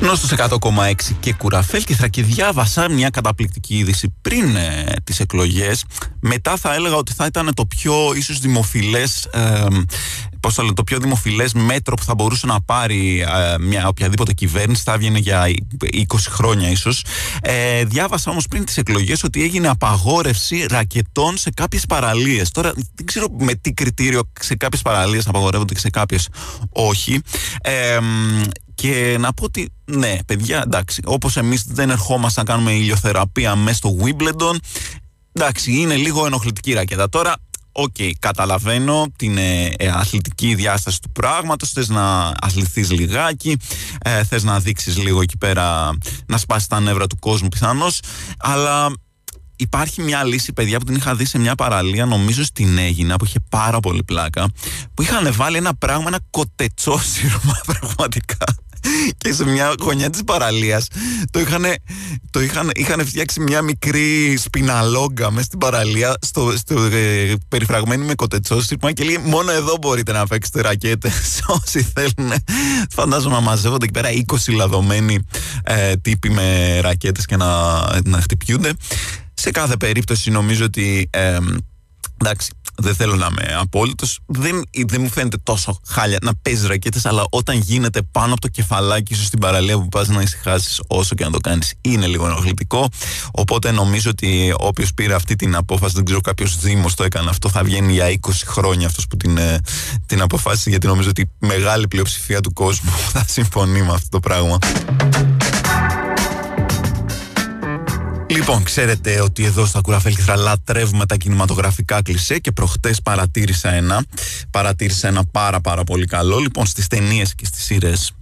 Νόστος 0.00 0.30
100,6 0.30 0.92
και 1.20 1.32
κουραφέλκυθρα 1.32 2.08
και 2.08 2.22
διάβασα 2.22 2.90
μια 2.90 3.10
καταπληκτική 3.10 3.76
είδηση 3.78 4.14
πριν 4.22 4.56
ε, 4.56 4.94
τις 5.04 5.20
εκλογές. 5.20 5.84
Μετά 6.20 6.56
θα 6.56 6.74
έλεγα 6.74 6.94
ότι 6.94 7.12
θα 7.12 7.26
ήταν 7.26 7.54
το 7.54 7.66
πιο 7.66 7.94
ίσως 8.14 8.38
δημοφιλές, 8.38 9.24
ε, 9.24 9.66
πώς 10.40 10.54
θα 10.54 10.62
λέω, 10.62 10.72
το 10.72 10.84
πιο 10.84 10.98
δημοφιλές 10.98 11.52
μέτρο 11.52 11.94
που 11.94 12.04
θα 12.04 12.14
μπορούσε 12.14 12.46
να 12.46 12.60
πάρει 12.60 13.20
ε, 13.20 13.58
μια 13.58 13.88
οποιαδήποτε 13.88 14.32
κυβέρνηση. 14.32 14.82
Θα 14.84 14.92
έβγαινε 14.92 15.18
για 15.18 15.44
20 15.80 16.04
χρόνια 16.28 16.70
ίσως. 16.70 17.04
Ε, 17.42 17.84
διάβασα 17.84 18.30
όμως 18.30 18.46
πριν 18.46 18.64
τις 18.64 18.76
εκλογές 18.76 19.22
ότι 19.22 19.42
έγινε 19.42 19.68
απαγόρευση 19.68 20.66
ρακετών 20.68 21.36
σε 21.36 21.50
κάποιες 21.50 21.86
παραλίες. 21.86 22.50
Τώρα 22.50 22.72
δεν 22.94 23.06
ξέρω 23.06 23.26
με 23.38 23.54
τι 23.54 23.72
κριτήριο 23.72 24.22
σε 24.40 24.56
κάποιες 24.56 24.82
παραλίες 24.82 25.26
απαγορεύονται 25.26 25.74
και 25.74 25.80
σε 25.80 25.90
κάποιες 25.90 26.28
όχι. 26.70 27.20
Ε, 27.62 27.98
και 28.80 29.16
να 29.20 29.32
πω 29.32 29.44
ότι 29.44 29.72
ναι, 29.84 30.16
παιδιά, 30.26 30.62
εντάξει, 30.64 31.02
όπως 31.04 31.36
εμείς 31.36 31.64
δεν 31.66 31.90
ερχόμαστε 31.90 32.40
να 32.40 32.46
κάνουμε 32.46 32.72
ηλιοθεραπεία 32.72 33.56
μέσα 33.56 33.76
στο 33.76 33.96
Wimbledon, 34.02 34.56
εντάξει, 35.32 35.72
είναι 35.72 35.94
λίγο 35.94 36.26
ενοχλητική 36.26 36.72
ρακέτα. 36.72 37.08
Τώρα, 37.08 37.36
OK, 37.72 37.94
okay, 37.98 38.10
καταλαβαίνω 38.18 39.06
την 39.16 39.38
ε, 39.38 39.72
ε, 39.76 39.88
αθλητική 39.88 40.54
διάσταση 40.54 41.00
του 41.00 41.10
πράγματος. 41.10 41.70
Θες 41.70 41.88
να 41.88 42.32
αθληθείς 42.40 42.90
λιγάκι, 42.90 43.56
ε, 43.98 44.24
θες 44.24 44.42
να 44.42 44.60
δείξεις 44.60 44.96
λίγο 44.98 45.22
εκεί 45.22 45.36
πέρα, 45.36 45.90
να 46.26 46.38
σπάσεις 46.38 46.66
τα 46.66 46.80
νεύρα 46.80 47.06
του 47.06 47.18
κόσμου 47.18 47.48
πιθανώς. 47.48 48.00
Αλλά 48.38 48.92
υπάρχει 49.60 50.02
μια 50.02 50.24
λύση, 50.24 50.52
παιδιά, 50.52 50.78
που 50.78 50.84
την 50.84 50.94
είχα 50.94 51.14
δει 51.14 51.24
σε 51.24 51.38
μια 51.38 51.54
παραλία, 51.54 52.04
νομίζω 52.04 52.44
στην 52.44 52.78
Έγινα, 52.78 53.16
που 53.16 53.24
είχε 53.24 53.38
πάρα 53.48 53.80
πολύ 53.80 54.04
πλάκα, 54.04 54.48
που 54.94 55.02
είχαν 55.02 55.32
βάλει 55.32 55.56
ένα 55.56 55.74
πράγμα, 55.74 56.04
ένα 56.06 56.18
κοτετσόσυρμα 56.30 57.60
πραγματικά. 57.72 58.46
Και 59.18 59.32
σε 59.32 59.44
μια 59.44 59.74
γωνιά 59.80 60.10
της 60.10 60.24
παραλίας 60.24 60.86
το 61.30 61.40
είχαν, 61.40 61.64
το 62.30 62.40
είχαν, 62.40 62.70
είχαν 62.74 63.06
φτιάξει 63.06 63.40
μια 63.40 63.62
μικρή 63.62 64.36
σπιναλόγκα 64.36 65.30
μέσα 65.30 65.44
στην 65.44 65.58
παραλία 65.58 66.14
στο, 66.20 66.52
στο 66.56 66.82
ε, 66.82 67.34
περιφραγμένη 67.48 68.04
με 68.04 68.14
κοτετσόσυρμα 68.14 68.92
και 68.92 69.04
λέει 69.04 69.18
μόνο 69.24 69.50
εδώ 69.50 69.76
μπορείτε 69.80 70.12
να 70.12 70.26
παίξετε 70.26 70.60
ρακέτες 70.60 71.42
όσοι 71.64 71.92
θέλουν 71.94 72.32
φαντάζομαι 72.90 73.34
να 73.34 73.40
μαζεύονται 73.40 73.84
εκεί 73.84 73.92
πέρα 73.92 74.08
20 74.48 74.54
λαδωμένοι 74.54 75.18
ε, 75.62 75.96
τύποι 75.96 76.30
με 76.30 76.78
ρακέτες 76.80 77.26
και 77.26 77.36
να, 77.36 77.80
να 78.04 78.20
χτυπιούνται 78.20 78.72
σε 79.40 79.50
κάθε 79.50 79.76
περίπτωση 79.76 80.30
νομίζω 80.30 80.64
ότι 80.64 81.08
ε, 81.10 81.38
εντάξει 82.16 82.50
δεν 82.76 82.94
θέλω 82.94 83.14
να 83.14 83.28
είμαι 83.30 83.54
απόλυτος. 83.60 84.18
Δεν, 84.26 84.62
δεν 84.86 85.00
μου 85.00 85.08
φαίνεται 85.08 85.36
τόσο 85.42 85.80
χάλια 85.86 86.18
να 86.22 86.34
παίζεις 86.34 86.66
ρακέτες, 86.66 87.06
αλλά 87.06 87.24
όταν 87.30 87.58
γίνεται 87.58 88.02
πάνω 88.02 88.32
από 88.32 88.40
το 88.40 88.48
κεφαλάκι 88.48 89.14
σου 89.14 89.24
στην 89.24 89.38
παραλία 89.38 89.78
που 89.78 89.88
πας 89.88 90.08
να 90.08 90.22
ησυχάσεις, 90.22 90.80
όσο 90.86 91.14
και 91.14 91.24
να 91.24 91.30
το 91.30 91.38
κάνεις, 91.38 91.74
είναι 91.80 92.06
λίγο 92.06 92.26
ενοχλητικό. 92.26 92.88
Οπότε 93.32 93.70
νομίζω 93.70 94.10
ότι 94.10 94.54
όποιος 94.58 94.94
πήρε 94.94 95.14
αυτή 95.14 95.36
την 95.36 95.56
απόφαση, 95.56 95.94
δεν 95.94 96.04
ξέρω 96.04 96.20
κάποιος 96.20 96.56
Δήμος 96.56 96.94
το 96.94 97.04
έκανε 97.04 97.30
αυτό, 97.30 97.48
θα 97.48 97.64
βγαίνει 97.64 97.92
για 97.92 98.06
20 98.08 98.30
χρόνια 98.46 98.86
αυτός 98.86 99.06
που 99.06 99.16
την, 99.16 99.36
ε, 99.38 99.58
την 100.06 100.20
αποφάσισε, 100.20 100.70
γιατί 100.70 100.86
νομίζω 100.86 101.08
ότι 101.08 101.20
η 101.20 101.46
μεγάλη 101.46 101.88
πλειοψηφία 101.88 102.40
του 102.40 102.52
κόσμου 102.52 102.90
θα 103.12 103.24
συμφωνεί 103.28 103.82
με 103.82 103.92
αυτό 103.92 104.08
το 104.08 104.20
πράγμα. 104.20 104.58
Λοιπόν, 108.40 108.62
ξέρετε 108.62 109.20
ότι 109.20 109.44
εδώ 109.44 109.66
στα 109.66 109.80
Κουραφέλκυθρα 109.80 110.36
λατρεύουμε 110.36 111.06
τα 111.06 111.16
κινηματογραφικά 111.16 112.02
κλισέ 112.02 112.38
και 112.38 112.52
προχτές 112.52 113.02
παρατήρησα 113.02 113.72
ένα, 113.72 114.04
παρατήρησα 114.50 115.08
ένα 115.08 115.24
πάρα 115.24 115.60
πάρα 115.60 115.84
πολύ 115.84 116.06
καλό. 116.06 116.38
Λοιπόν, 116.38 116.66
στις 116.66 116.86
ταινίες 116.86 117.34
και 117.34 117.46
στις 117.46 117.64
σειρές 117.64 118.12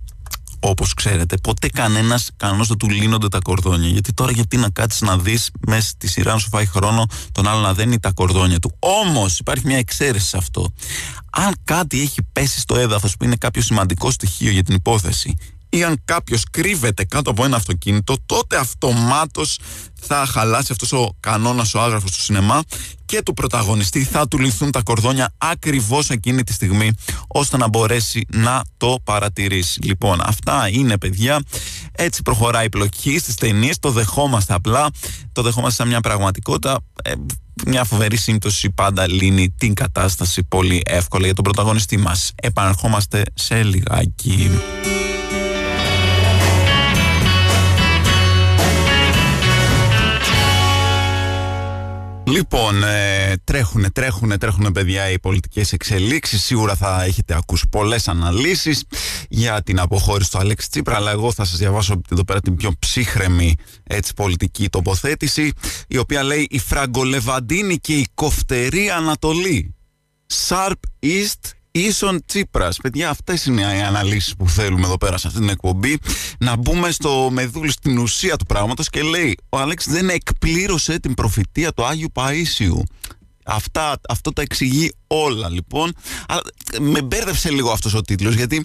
Όπως 0.61 0.95
ξέρετε, 0.95 1.37
ποτέ 1.43 1.69
κανένας 1.69 2.31
κανένας 2.37 2.67
δεν 2.67 2.77
του 2.77 2.91
λύνονται 2.91 3.29
τα 3.29 3.39
κορδόνια. 3.43 3.89
Γιατί 3.89 4.13
τώρα, 4.13 4.31
γιατί 4.31 4.57
να 4.57 4.71
κάτσεις 4.71 5.01
να 5.01 5.19
δεις 5.19 5.51
μέσα 5.67 5.89
στη 5.89 6.09
σειρά 6.09 6.33
να 6.33 6.39
σου 6.39 6.49
φάει 6.49 6.67
χρόνο 6.67 7.07
τον 7.33 7.49
άλλο 7.49 7.61
να 7.61 7.75
δένει 7.75 7.99
τα 8.01 8.13
κορδόνια 8.13 8.59
του. 8.59 8.77
Όμως 8.79 9.39
υπάρχει 9.39 9.67
μια 9.67 9.79
εξαίρεση 9.79 10.27
σε 10.27 10.37
αυτό. 10.37 10.73
Αν 11.31 11.55
κάτι 11.65 12.01
έχει 12.01 12.23
πέσει 12.33 12.61
στο 12.61 12.77
έδαφος 12.77 13.17
που 13.17 13.25
είναι 13.25 13.37
κάποιο 13.37 13.63
σημαντικό 13.63 14.11
στοιχείο 14.11 14.51
για 14.51 14.63
την 14.63 14.75
υπόθεση 14.75 15.37
ή 15.69 15.85
αν 15.85 16.03
κάποιος 16.05 16.45
κρύβεται 16.51 17.05
κάτω 17.05 17.31
από 17.31 17.45
ένα 17.45 17.57
αυτοκίνητο, 17.57 18.17
τότε 18.27 18.57
αυτομάτως 18.57 19.59
θα 20.01 20.27
χαλάσει 20.27 20.69
αυτός 20.73 20.93
ο 20.93 21.17
κανόνας 21.21 21.75
ο 21.75 21.81
άγραφος 21.81 22.11
του 22.11 22.21
σινεμά 22.21 22.63
και 23.05 23.23
του 23.23 23.35
πρωταγωνιστή 23.35 24.05
θα 24.05 24.29
του 24.29 24.39
λυθούν 24.39 24.71
τα 24.71 24.83
κορδόνια 24.83 25.33
ακριβώς 25.39 26.11
εκείνη 26.11 26.45
τη 26.45 26.53
στιγμή 26.53 26.91
ώστε 27.27 27.57
να 27.57 27.69
μπορέσει 27.69 28.27
να 28.33 28.63
το 28.77 28.99
παρατηρήσει. 29.05 29.81
Λοιπόν, 29.83 30.21
αυτά 30.23 30.69
είναι 30.69 30.99
παιδιά, 30.99 31.43
έτσι 31.93 32.23
προχωράει 32.23 32.67
η 32.67 32.69
πλοκή 32.69 33.19
στις 33.19 33.35
ταινίες, 33.35 33.79
το 33.79 33.91
δεχόμαστε 33.91 34.55
απλά, 34.55 34.91
το 35.33 35.43
δεχόμαστε 35.43 35.83
σαν 35.83 35.89
μια 35.89 36.01
πραγματικότητα, 36.01 36.81
ε, 37.03 37.13
μια 37.67 37.85
φοβερή 37.85 38.17
σύμπτωση 38.17 38.71
πάντα 38.71 39.09
λύνει 39.09 39.55
την 39.59 39.75
κατάσταση 39.75 40.45
πολύ 40.45 40.83
εύκολα 40.85 41.25
για 41.25 41.35
τον 41.35 41.45
πρωταγωνιστή 41.45 41.97
μας. 41.97 42.33
Επαναρχόμαστε 42.35 43.23
σε 43.35 43.63
λιγάκι. 43.63 44.51
Λοιπόν, 52.31 52.83
ε, 52.83 53.35
τρέχουνε, 53.45 53.91
τρέχουνε, 53.91 54.39
τρέχουνε 54.39 54.73
παιδιά 54.73 55.11
οι 55.11 55.19
πολιτικές 55.19 55.73
εξελίξεις. 55.73 56.45
Σίγουρα 56.45 56.75
θα 56.75 57.03
έχετε 57.03 57.35
ακούσει 57.35 57.69
πολλές 57.71 58.09
αναλύσεις 58.09 58.85
για 59.29 59.63
την 59.63 59.81
αποχώρηση 59.81 60.31
του 60.31 60.39
Αλέξη 60.39 60.71
Τσίπρα, 60.71 60.97
αλλά 60.97 61.11
εγώ 61.11 61.33
θα 61.33 61.45
σας 61.45 61.59
διαβάσω 61.59 62.01
εδώ 62.11 62.25
πέρα 62.25 62.41
την 62.41 62.57
πιο 62.57 62.73
ψύχρεμη 62.79 63.55
έτσι, 63.83 64.15
πολιτική 64.15 64.69
τοποθέτηση, 64.69 65.53
η 65.89 65.97
οποία 65.97 66.23
λέει 66.23 66.47
«Η 66.51 66.59
Φραγκολεβαντίνη 66.59 67.77
και 67.77 67.95
η 67.95 68.07
Κοφτερή 68.15 68.91
Ανατολή». 68.91 69.75
Sharp 70.49 70.81
East 71.03 71.58
Ίσον 71.79 72.23
Τσίπρας. 72.27 72.77
Παιδιά, 72.77 73.11
αυτές 73.11 73.45
είναι 73.45 73.61
οι 73.61 73.81
αναλύσεις 73.81 74.35
που 74.35 74.49
θέλουμε 74.49 74.87
εδώ 74.87 74.97
πέρα 74.97 75.19
σε 75.19 75.27
αυτή 75.27 75.39
την 75.39 75.49
εκπομπή. 75.49 75.99
Να 76.39 76.57
μπούμε 76.57 76.91
στο 76.91 77.29
μεδούλη 77.33 77.71
στην 77.71 77.99
ουσία 77.99 78.37
του 78.37 78.45
πράγματος 78.47 78.89
και 78.89 79.03
λέει: 79.03 79.39
Ο 79.49 79.59
Αλέξης 79.59 79.93
δεν 79.93 80.09
εκπλήρωσε 80.09 81.01
την 81.01 81.15
προφητεία 81.15 81.73
του 81.73 81.85
Άγιου 81.85 82.09
Παίσιου. 82.15 82.83
Αυτά, 83.45 84.01
αυτό 84.09 84.33
τα 84.33 84.43
εξηγεί 84.43 84.93
όλα 85.07 85.49
λοιπόν. 85.49 85.93
Αλλά 86.29 86.41
με 86.81 87.03
μπέρδευσε 87.03 87.51
λίγο 87.51 87.71
αυτός 87.71 87.95
ο 87.95 88.01
τίτλος 88.01 88.35
γιατί 88.35 88.65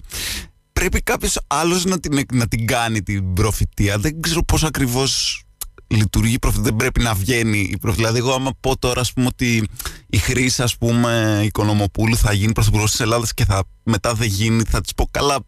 πρέπει 0.72 1.00
κάποιος 1.02 1.38
άλλος 1.46 1.84
να 1.84 2.00
την, 2.00 2.20
να 2.32 2.48
την 2.48 2.66
κάνει 2.66 3.02
την 3.02 3.32
προφητεία. 3.32 3.98
Δεν 3.98 4.20
ξέρω 4.20 4.42
πώς 4.44 4.64
ακριβώς 4.64 5.42
λειτουργεί 5.86 6.38
προφητεία. 6.38 6.64
Δεν 6.64 6.76
πρέπει 6.76 7.00
να 7.00 7.14
βγαίνει 7.14 7.58
η 7.58 7.76
προφητεία. 7.78 8.10
Δηλαδή, 8.10 8.18
εγώ 8.18 8.34
άμα 8.36 8.50
πω 8.60 8.78
τώρα 8.78 9.00
ας 9.00 9.12
πούμε, 9.12 9.26
ότι 9.26 9.68
η 10.14 10.18
χρήση 10.18 10.62
ας 10.62 10.76
πούμε 10.76 11.40
Οικονομοπούλου 11.44 12.16
θα 12.16 12.32
γίνει 12.32 12.52
πρωθυπουργός 12.52 12.90
της 12.90 13.00
Ελλάδας 13.00 13.34
και 13.34 13.44
θα, 13.44 13.62
μετά 13.82 14.14
δεν 14.14 14.28
γίνει, 14.28 14.62
θα 14.68 14.80
της 14.80 14.94
πω 14.94 15.08
καλά 15.10 15.38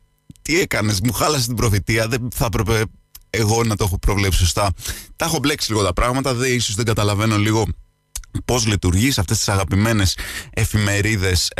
τι 0.42 0.60
έκανες, 0.60 1.00
μου 1.00 1.12
χάλασες 1.12 1.46
την 1.46 1.56
προφητεία, 1.56 2.08
δεν 2.08 2.28
θα 2.34 2.44
έπρεπε 2.44 2.82
εγώ 3.30 3.64
να 3.64 3.76
το 3.76 3.84
έχω 3.84 3.98
προβλέψει 3.98 4.38
σωστά. 4.38 4.70
Τα 5.16 5.24
έχω 5.24 5.38
μπλέξει 5.38 5.72
λίγο 5.72 5.84
τα 5.84 5.92
πράγματα, 5.92 6.34
δεν, 6.34 6.54
ίσως 6.54 6.74
δεν 6.74 6.84
καταλαβαίνω 6.84 7.36
λίγο 7.36 7.64
πώς 8.44 8.66
λειτουργείς 8.66 9.14
σε 9.14 9.20
αυτές 9.20 9.38
τις 9.38 9.48
αγαπημένες 9.48 10.16
εφημερίδες 10.50 11.50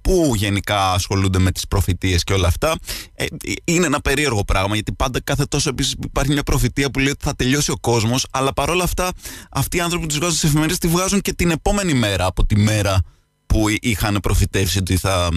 που 0.00 0.32
γενικά 0.36 0.92
ασχολούνται 0.92 1.38
με 1.38 1.50
τις 1.50 1.66
προφητείες 1.68 2.24
και 2.24 2.32
όλα 2.32 2.48
αυτά. 2.48 2.76
Ε, 3.14 3.24
είναι 3.64 3.86
ένα 3.86 4.00
περίεργο 4.00 4.44
πράγμα 4.44 4.74
γιατί 4.74 4.92
πάντα 4.92 5.20
κάθε 5.24 5.44
τόσο 5.44 5.68
επίσης 5.68 5.94
υπάρχει 6.04 6.32
μια 6.32 6.42
προφητεία 6.42 6.90
που 6.90 6.98
λέει 6.98 7.10
ότι 7.10 7.24
θα 7.24 7.34
τελειώσει 7.34 7.70
ο 7.70 7.78
κόσμος 7.80 8.26
αλλά 8.30 8.52
παρόλα 8.52 8.84
αυτά 8.84 9.12
αυτοί 9.50 9.76
οι 9.76 9.80
άνθρωποι 9.80 10.02
που 10.02 10.08
τις 10.08 10.18
βγάζουν 10.18 10.36
στις 10.36 10.48
εφημερίδες 10.48 10.78
τη 10.78 10.88
βγάζουν 10.88 11.20
και 11.20 11.32
την 11.32 11.50
επόμενη 11.50 11.94
μέρα 11.94 12.26
από 12.26 12.46
τη 12.46 12.56
μέρα 12.58 13.02
που 13.46 13.64
είχαν 13.80 14.18
προφητεύσει 14.22 14.78
ότι 14.78 14.96
θα 14.96 15.28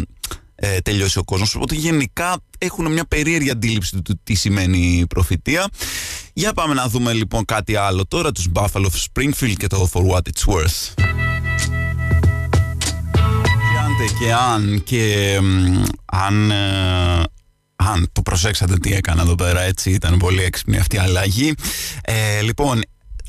ε, 0.65 0.79
τελειώσει 0.79 1.17
ο 1.17 1.23
κόσμος. 1.23 1.55
Οπότε 1.55 1.75
γενικά 1.75 2.39
έχουν 2.57 2.91
μια 2.91 3.05
περίεργη 3.05 3.49
αντίληψη 3.49 4.01
του 4.01 4.19
τι 4.23 4.33
σημαίνει 4.33 5.05
προφητεία. 5.09 5.67
Για 6.33 6.53
πάμε 6.53 6.73
να 6.73 6.87
δούμε 6.87 7.13
λοιπόν 7.13 7.45
κάτι 7.45 7.75
άλλο 7.75 8.05
τώρα, 8.05 8.31
τους 8.31 8.47
Buffalo 8.53 8.85
Springfield 8.85 9.53
και 9.57 9.67
το 9.67 9.89
For 9.93 10.01
What 10.01 10.17
It's 10.17 10.53
Worth. 10.53 10.93
Και 14.19 14.33
αν 14.33 14.83
και 14.83 15.39
αν, 16.05 16.51
ε, 16.51 17.23
αν 17.75 18.09
το 18.11 18.21
προσέξατε 18.21 18.77
τι 18.77 18.93
έκανα 18.93 19.21
εδώ 19.21 19.35
πέρα 19.35 19.61
έτσι 19.61 19.91
ήταν 19.91 20.17
πολύ 20.17 20.43
έξυπνη 20.43 20.77
αυτή 20.77 20.95
η 20.95 20.99
αλλαγή. 20.99 21.53
Ε, 22.01 22.41
λοιπόν 22.41 22.81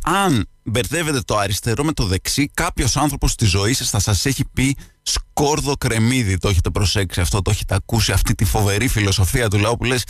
αν 0.04 0.48
μπερδεύετε 0.62 1.20
το 1.20 1.36
αριστερό 1.36 1.84
με 1.84 1.92
το 1.92 2.04
δεξί, 2.04 2.50
κάποιος 2.54 2.96
άνθρωπος 2.96 3.30
στη 3.30 3.44
ζωή 3.44 3.72
σας 3.72 3.90
θα 3.90 3.98
σας 3.98 4.26
έχει 4.26 4.44
πει 4.52 4.76
σκόρδο 5.04 5.76
κρεμμύδι. 5.76 6.36
Το 6.38 6.48
έχετε 6.48 6.70
προσέξει 6.70 7.20
αυτό, 7.20 7.42
το 7.42 7.50
έχετε 7.50 7.74
ακούσει 7.74 8.12
αυτή 8.12 8.34
τη 8.34 8.44
φοβερή 8.44 8.88
φιλοσοφία 8.88 9.48
του 9.48 9.58
λαού 9.58 9.76
που 9.76 9.84
λες: 9.84 10.04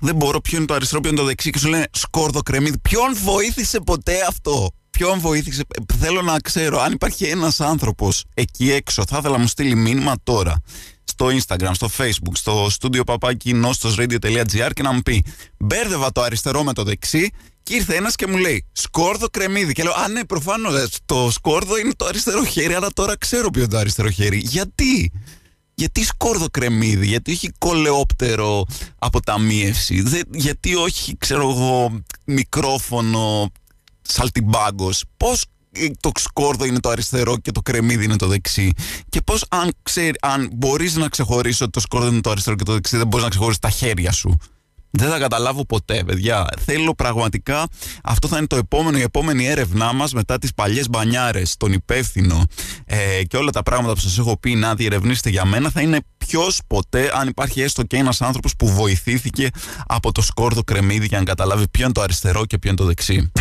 Δεν 0.00 0.14
μπορώ, 0.14 0.40
ποιο 0.40 0.56
είναι 0.56 0.66
το 0.66 0.74
αριστερό, 0.74 1.00
ποιο 1.00 1.10
είναι 1.10 1.20
το 1.20 1.26
δεξί, 1.26 1.50
και 1.50 1.58
σου 1.58 1.68
λένε 1.68 1.86
σκόρδο 1.92 2.40
κρεμμύδι. 2.42 2.78
Ποιον 2.78 3.16
βοήθησε 3.22 3.80
ποτέ 3.80 4.14
αυτό, 4.28 4.70
Ποιον 4.90 5.20
βοήθησε, 5.20 5.62
θέλω 5.98 6.22
να 6.22 6.38
ξέρω 6.38 6.80
αν 6.80 6.92
υπάρχει 6.92 7.24
ένας 7.24 7.60
άνθρωπος 7.60 8.24
εκεί 8.34 8.70
έξω. 8.70 9.04
Θα 9.06 9.16
ήθελα 9.18 9.34
να 9.36 9.40
μου 9.40 9.46
στείλει 9.46 9.74
μήνυμα 9.74 10.14
τώρα 10.22 10.60
στο 11.04 11.26
Instagram, 11.26 11.70
στο 11.72 11.88
Facebook, 11.98 12.32
στο 12.32 12.66
studio 12.80 13.00
papaki 13.04 13.36
και 14.74 14.82
να 14.82 14.92
μου 14.92 15.00
πει 15.00 15.24
μπέρδευα 15.58 16.12
το 16.12 16.22
αριστερό 16.22 16.62
με 16.62 16.72
το 16.72 16.82
δεξί 16.82 17.30
και 17.64 17.74
ήρθε 17.74 17.94
ένας 17.94 18.14
και 18.14 18.26
μου 18.26 18.36
λέει 18.36 18.66
Σκόρδο 18.72 19.26
κρεμμύδι. 19.26 19.72
Και 19.72 19.82
λέω 19.82 19.92
Α, 19.92 20.08
ναι, 20.08 20.24
προφανώς 20.24 20.96
το 21.06 21.30
σκόρδο 21.30 21.78
είναι 21.78 21.92
το 21.96 22.04
αριστερό 22.04 22.44
χέρι, 22.44 22.74
αλλά 22.74 22.88
τώρα 22.94 23.18
ξέρω 23.18 23.50
ποιο 23.50 23.62
είναι 23.62 23.70
το 23.70 23.78
αριστερό 23.78 24.10
χέρι. 24.10 24.38
Γιατί; 24.38 25.12
Γιατί 25.74 26.04
σκόρδο 26.04 26.46
κρεμμύδι, 26.50 27.06
γιατί 27.06 27.32
όχι 27.32 27.50
κολεόπτερο 27.58 28.64
αποταμίευση, 28.98 30.02
δε, 30.02 30.20
γιατί 30.30 30.74
όχι, 30.74 31.16
ξέρω 31.18 31.50
εγώ, 31.50 32.00
μικρόφωνο 32.24 33.50
σαλτιμπάγκος; 34.02 35.04
Πώς 35.16 35.44
το 36.00 36.10
σκόρδο 36.16 36.64
είναι 36.64 36.80
το 36.80 36.88
αριστερό 36.88 37.38
και 37.38 37.52
το 37.52 37.60
κρεμμύδι 37.60 38.04
είναι 38.04 38.16
το 38.16 38.26
δεξί; 38.26 38.72
Και 39.08 39.20
πώς, 39.20 39.44
αν, 39.48 39.70
αν 40.20 40.50
μπορείς 40.52 40.94
να 40.94 41.08
ξεχωρίσει 41.08 41.62
ότι 41.62 41.72
το 41.72 41.80
σκόρδο 41.80 42.06
είναι 42.06 42.20
το 42.20 42.30
αριστερό 42.30 42.56
και 42.56 42.64
το 42.64 42.72
δεξί, 42.72 42.96
δεν 42.96 43.06
μπορείς 43.06 43.24
να 43.24 43.30
ξεχωρίσεις 43.30 43.60
τα 43.60 43.70
χέρια 43.70 44.12
σου; 44.12 44.36
Δεν 44.96 45.08
θα 45.08 45.18
καταλάβω 45.18 45.64
ποτέ, 45.64 46.02
παιδιά. 46.06 46.46
Θέλω 46.64 46.94
πραγματικά, 46.94 47.66
αυτό 48.04 48.28
θα 48.28 48.36
είναι 48.36 48.46
το 48.46 48.56
επόμενο, 48.56 48.98
η 48.98 49.00
επόμενη 49.00 49.46
έρευνά 49.46 49.92
μας 49.92 50.12
μετά 50.12 50.38
τις 50.38 50.54
παλιές 50.54 50.88
μπανιάρες, 50.88 51.56
τον 51.56 51.72
υπεύθυνο 51.72 52.44
ε, 52.84 53.24
και 53.24 53.36
όλα 53.36 53.50
τα 53.50 53.62
πράγματα 53.62 53.94
που 53.94 54.00
σας 54.00 54.18
έχω 54.18 54.38
πει 54.38 54.54
να 54.54 54.74
διερευνήσετε 54.74 55.30
για 55.30 55.44
μένα, 55.44 55.70
θα 55.70 55.80
είναι 55.80 56.00
ποιος 56.18 56.60
ποτέ, 56.66 57.10
αν 57.14 57.28
υπάρχει 57.28 57.60
έστω 57.60 57.82
και 57.82 57.96
ένας 57.96 58.22
άνθρωπος 58.22 58.56
που 58.56 58.68
βοηθήθηκε 58.68 59.50
από 59.86 60.12
το 60.12 60.22
σκόρδο 60.22 60.62
κρεμμύδι 60.62 61.06
για 61.06 61.18
να 61.18 61.24
καταλάβει 61.24 61.68
ποιο 61.68 61.84
είναι 61.84 61.92
το 61.92 62.00
αριστερό 62.00 62.44
και 62.46 62.58
ποιο 62.58 62.70
είναι 62.70 62.78
το 62.78 62.84
δεξί. 62.84 63.32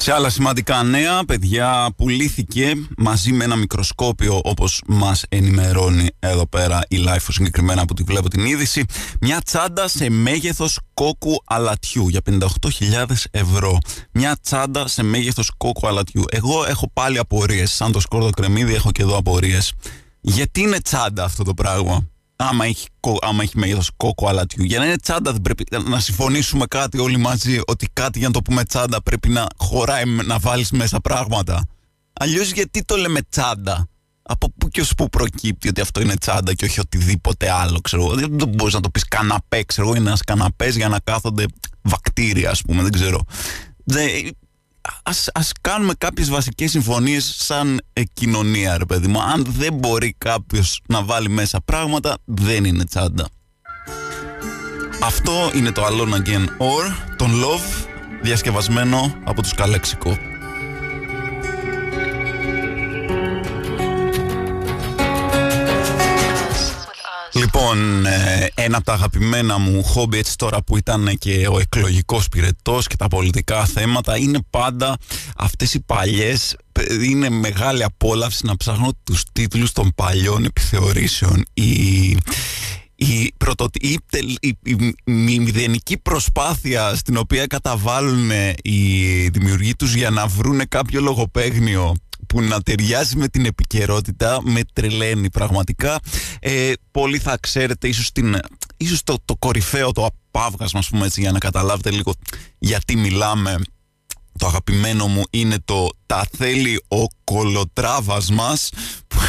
Σε 0.00 0.12
άλλα 0.12 0.30
σημαντικά 0.30 0.82
νέα, 0.82 1.24
παιδιά, 1.24 1.90
πουλήθηκε 1.96 2.72
μαζί 2.96 3.32
με 3.32 3.44
ένα 3.44 3.56
μικροσκόπιο 3.56 4.40
όπως 4.44 4.82
μας 4.86 5.24
ενημερώνει 5.28 6.08
εδώ 6.18 6.46
πέρα 6.46 6.80
η 6.88 7.04
Life 7.06 7.26
συγκεκριμένα 7.28 7.84
που 7.84 7.94
τη 7.94 8.02
βλέπω 8.02 8.28
την 8.28 8.44
είδηση 8.44 8.84
μια 9.20 9.40
τσάντα 9.40 9.88
σε 9.88 10.10
μέγεθος 10.10 10.78
κόκκου 10.94 11.42
αλατιού 11.44 12.08
για 12.08 12.20
58.000 12.30 13.04
ευρώ. 13.30 13.78
Μια 14.12 14.36
τσάντα 14.42 14.88
σε 14.88 15.02
μέγεθος 15.02 15.52
κόκκου 15.56 15.88
αλατιού. 15.88 16.24
Εγώ 16.30 16.64
έχω 16.64 16.90
πάλι 16.92 17.18
απορίες, 17.18 17.72
σαν 17.72 17.92
το 17.92 18.00
σκόρδο 18.00 18.30
κρεμμύδι 18.30 18.74
έχω 18.74 18.90
και 18.90 19.02
εδώ 19.02 19.16
απορίες. 19.16 19.72
Γιατί 20.20 20.60
είναι 20.60 20.80
τσάντα 20.80 21.24
αυτό 21.24 21.44
το 21.44 21.54
πράγμα; 21.54 22.08
Άμα 22.40 22.64
έχει, 22.64 22.86
άμα 23.20 23.42
έχει 23.42 23.58
μέγεθος 23.58 23.90
κόκο 23.96 24.28
αλατιού. 24.28 24.64
Για 24.64 24.78
να 24.78 24.84
είναι 24.84 24.96
τσάντα 24.96 25.32
δεν 25.32 25.42
πρέπει 25.42 25.64
να 25.88 26.00
συμφωνήσουμε 26.00 26.66
κάτι 26.66 26.98
όλοι 26.98 27.16
μαζί 27.16 27.60
ότι 27.66 27.88
κάτι 27.92 28.18
για 28.18 28.26
να 28.26 28.32
το 28.32 28.42
πούμε 28.42 28.64
τσάντα 28.64 29.02
πρέπει 29.02 29.28
να 29.28 29.46
χωράει 29.56 30.04
να 30.04 30.38
βάλεις 30.38 30.70
μέσα 30.70 31.00
πράγματα. 31.00 31.66
Αλλιώς 32.12 32.50
γιατί 32.52 32.84
το 32.84 32.96
λέμε 32.96 33.20
τσάντα; 33.28 33.88
Από 34.22 34.52
πού 34.58 34.68
και 34.68 34.80
ως 34.80 34.94
πού 34.94 35.08
προκύπτει 35.08 35.68
ότι 35.68 35.80
αυτό 35.80 36.00
είναι 36.00 36.16
τσάντα 36.16 36.54
και 36.54 36.64
όχι 36.64 36.80
οτιδήποτε 36.80 37.50
άλλο, 37.50 37.80
ξέρω 37.80 38.14
Δεν 38.14 38.30
μπορείς 38.48 38.74
να 38.74 38.80
το 38.80 38.90
πεις 38.90 39.04
καναπέ, 39.08 39.62
ξέρω 39.62 39.88
Είναι 39.88 39.98
ένας 39.98 40.22
καναπές 40.22 40.76
για 40.76 40.88
να 40.88 40.98
κάθονται 41.04 41.44
βακτήρια, 41.82 42.50
ας 42.50 42.62
πούμε, 42.62 42.82
δεν 42.82 42.92
ξέρω. 42.92 43.20
Δεν, 44.80 45.00
ας, 45.02 45.28
ας 45.34 45.52
κάνουμε 45.60 45.92
κάποιες 45.98 46.30
βασικές 46.30 46.70
συμφωνίες 46.70 47.34
σαν 47.38 47.80
ε, 47.92 48.02
κοινωνία, 48.12 48.78
ρε 48.78 48.84
παιδί 48.84 49.06
μου. 49.06 49.22
Αν 49.22 49.44
δεν 49.48 49.74
μπορεί 49.74 50.14
κάποιος 50.18 50.80
να 50.88 51.02
βάλει 51.02 51.28
μέσα 51.28 51.60
πράγματα, 51.64 52.16
δεν 52.24 52.64
είναι 52.64 52.84
τσάντα. 52.84 53.28
Αυτό 55.02 55.50
είναι 55.54 55.72
το 55.72 55.86
Alone 55.86 56.14
Again 56.14 56.44
Or, 56.44 57.14
τον 57.16 57.30
Love, 57.30 57.86
διασκευασμένο 58.22 59.14
από 59.24 59.42
τους 59.42 59.54
Καλέξικο. 59.54 60.18
Λοιπόν, 67.58 68.06
ε, 68.06 68.48
ένα 68.54 68.76
από 68.76 68.86
τα 68.86 68.92
αγαπημένα 68.92 69.58
μου 69.58 69.84
χόμπι 69.84 70.18
έτσι 70.18 70.36
τώρα 70.36 70.62
που 70.62 70.76
ήταν 70.76 71.16
και 71.18 71.48
ο 71.52 71.58
εκλογικός 71.58 72.28
πυρετός 72.28 72.86
και 72.86 72.96
τα 72.96 73.08
πολιτικά 73.08 73.64
θέματα 73.64 74.18
είναι 74.18 74.38
πάντα 74.50 74.96
αυτές 75.36 75.74
οι 75.74 75.80
παλιές 75.80 76.56
είναι 77.04 77.28
μεγάλη 77.30 77.84
απόλαυση 77.84 78.46
να 78.46 78.56
ψάχνω 78.56 78.90
τους 79.04 79.22
τίτλους 79.32 79.72
των 79.72 79.92
παλιών 79.94 80.44
επιθεωρήσεων. 80.44 81.44
Η, 81.54 81.70
η, 82.94 83.32
η, 83.80 83.98
η, 84.40 84.58
η, 85.04 85.40
μηδενική 85.40 85.98
προσπάθεια 85.98 86.94
στην 86.94 87.16
οποία 87.16 87.46
καταβάλουν 87.46 88.30
οι 88.62 89.28
δημιουργοί 89.28 89.74
τους 89.74 89.94
για 89.94 90.10
να 90.10 90.26
βρούνε 90.26 90.64
κάποιο 90.64 91.00
λογοπαίγνιο 91.00 91.94
που 92.28 92.42
να 92.42 92.60
ταιριάζει 92.62 93.16
με 93.16 93.28
την 93.28 93.44
επικαιρότητα 93.44 94.40
με 94.42 94.60
τρελαίνει 94.72 95.30
πραγματικά. 95.30 96.00
Ε, 96.40 96.72
πολλοί 96.90 97.18
θα 97.18 97.38
ξέρετε 97.40 97.88
ίσως, 97.88 98.12
την, 98.12 98.38
ίσως 98.76 99.02
το, 99.02 99.16
το 99.24 99.36
κορυφαίο, 99.38 99.92
το 99.92 100.08
απάβγασμα 100.30 100.78
ας 100.78 100.88
πούμε 100.88 101.06
έτσι 101.06 101.20
για 101.20 101.32
να 101.32 101.38
καταλάβετε 101.38 101.90
λίγο 101.90 102.12
γιατί 102.58 102.96
μιλάμε 102.96 103.58
το 104.38 104.46
αγαπημένο 104.46 105.06
μου 105.06 105.22
είναι 105.30 105.56
το 105.64 105.88
«Τα 106.06 106.28
θέλει 106.36 106.82
ο 106.88 107.06
κολοτράβας 107.24 108.30
μας» 108.30 108.70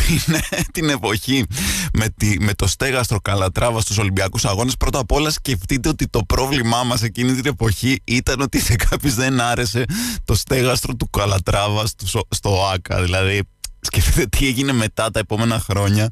που 0.10 0.24
είναι 0.28 0.42
την 0.72 0.90
εποχή 0.90 1.46
με, 1.94 2.10
τη, 2.18 2.40
με 2.40 2.54
το 2.54 2.68
στέγαστρο 2.68 3.20
Καλατράβα 3.22 3.82
στους 3.82 3.98
Ολυμπιακούς 3.98 4.46
Αγώνες. 4.46 4.78
Πρώτα 4.78 5.00
απ' 5.00 5.12
όλα 5.12 5.30
σκεφτείτε 5.30 5.90
ότι 5.90 6.08
το 6.08 6.24
πρόβλημά 6.28 6.84
μας 6.84 7.02
εκείνη 7.02 7.34
την 7.34 7.46
εποχή 7.46 8.02
ήταν 8.04 8.42
ότι 8.42 8.60
σε 8.60 8.76
κάποιους 8.76 9.14
δεν 9.16 9.40
άρεσε 9.40 9.86
το 10.26 10.36
στέγαστρο 10.36 10.96
του 10.96 11.10
Καλατράβα 11.10 11.86
στο, 11.86 12.22
στο 12.30 12.66
ΆΚΑ. 12.74 13.04
Δηλαδή 13.04 13.42
σκεφτείτε 13.92 14.26
τι 14.26 14.48
έγινε 14.48 14.72
μετά 14.72 15.12
τα 15.12 15.20
επόμενα 15.20 15.60
χρόνια 15.60 16.10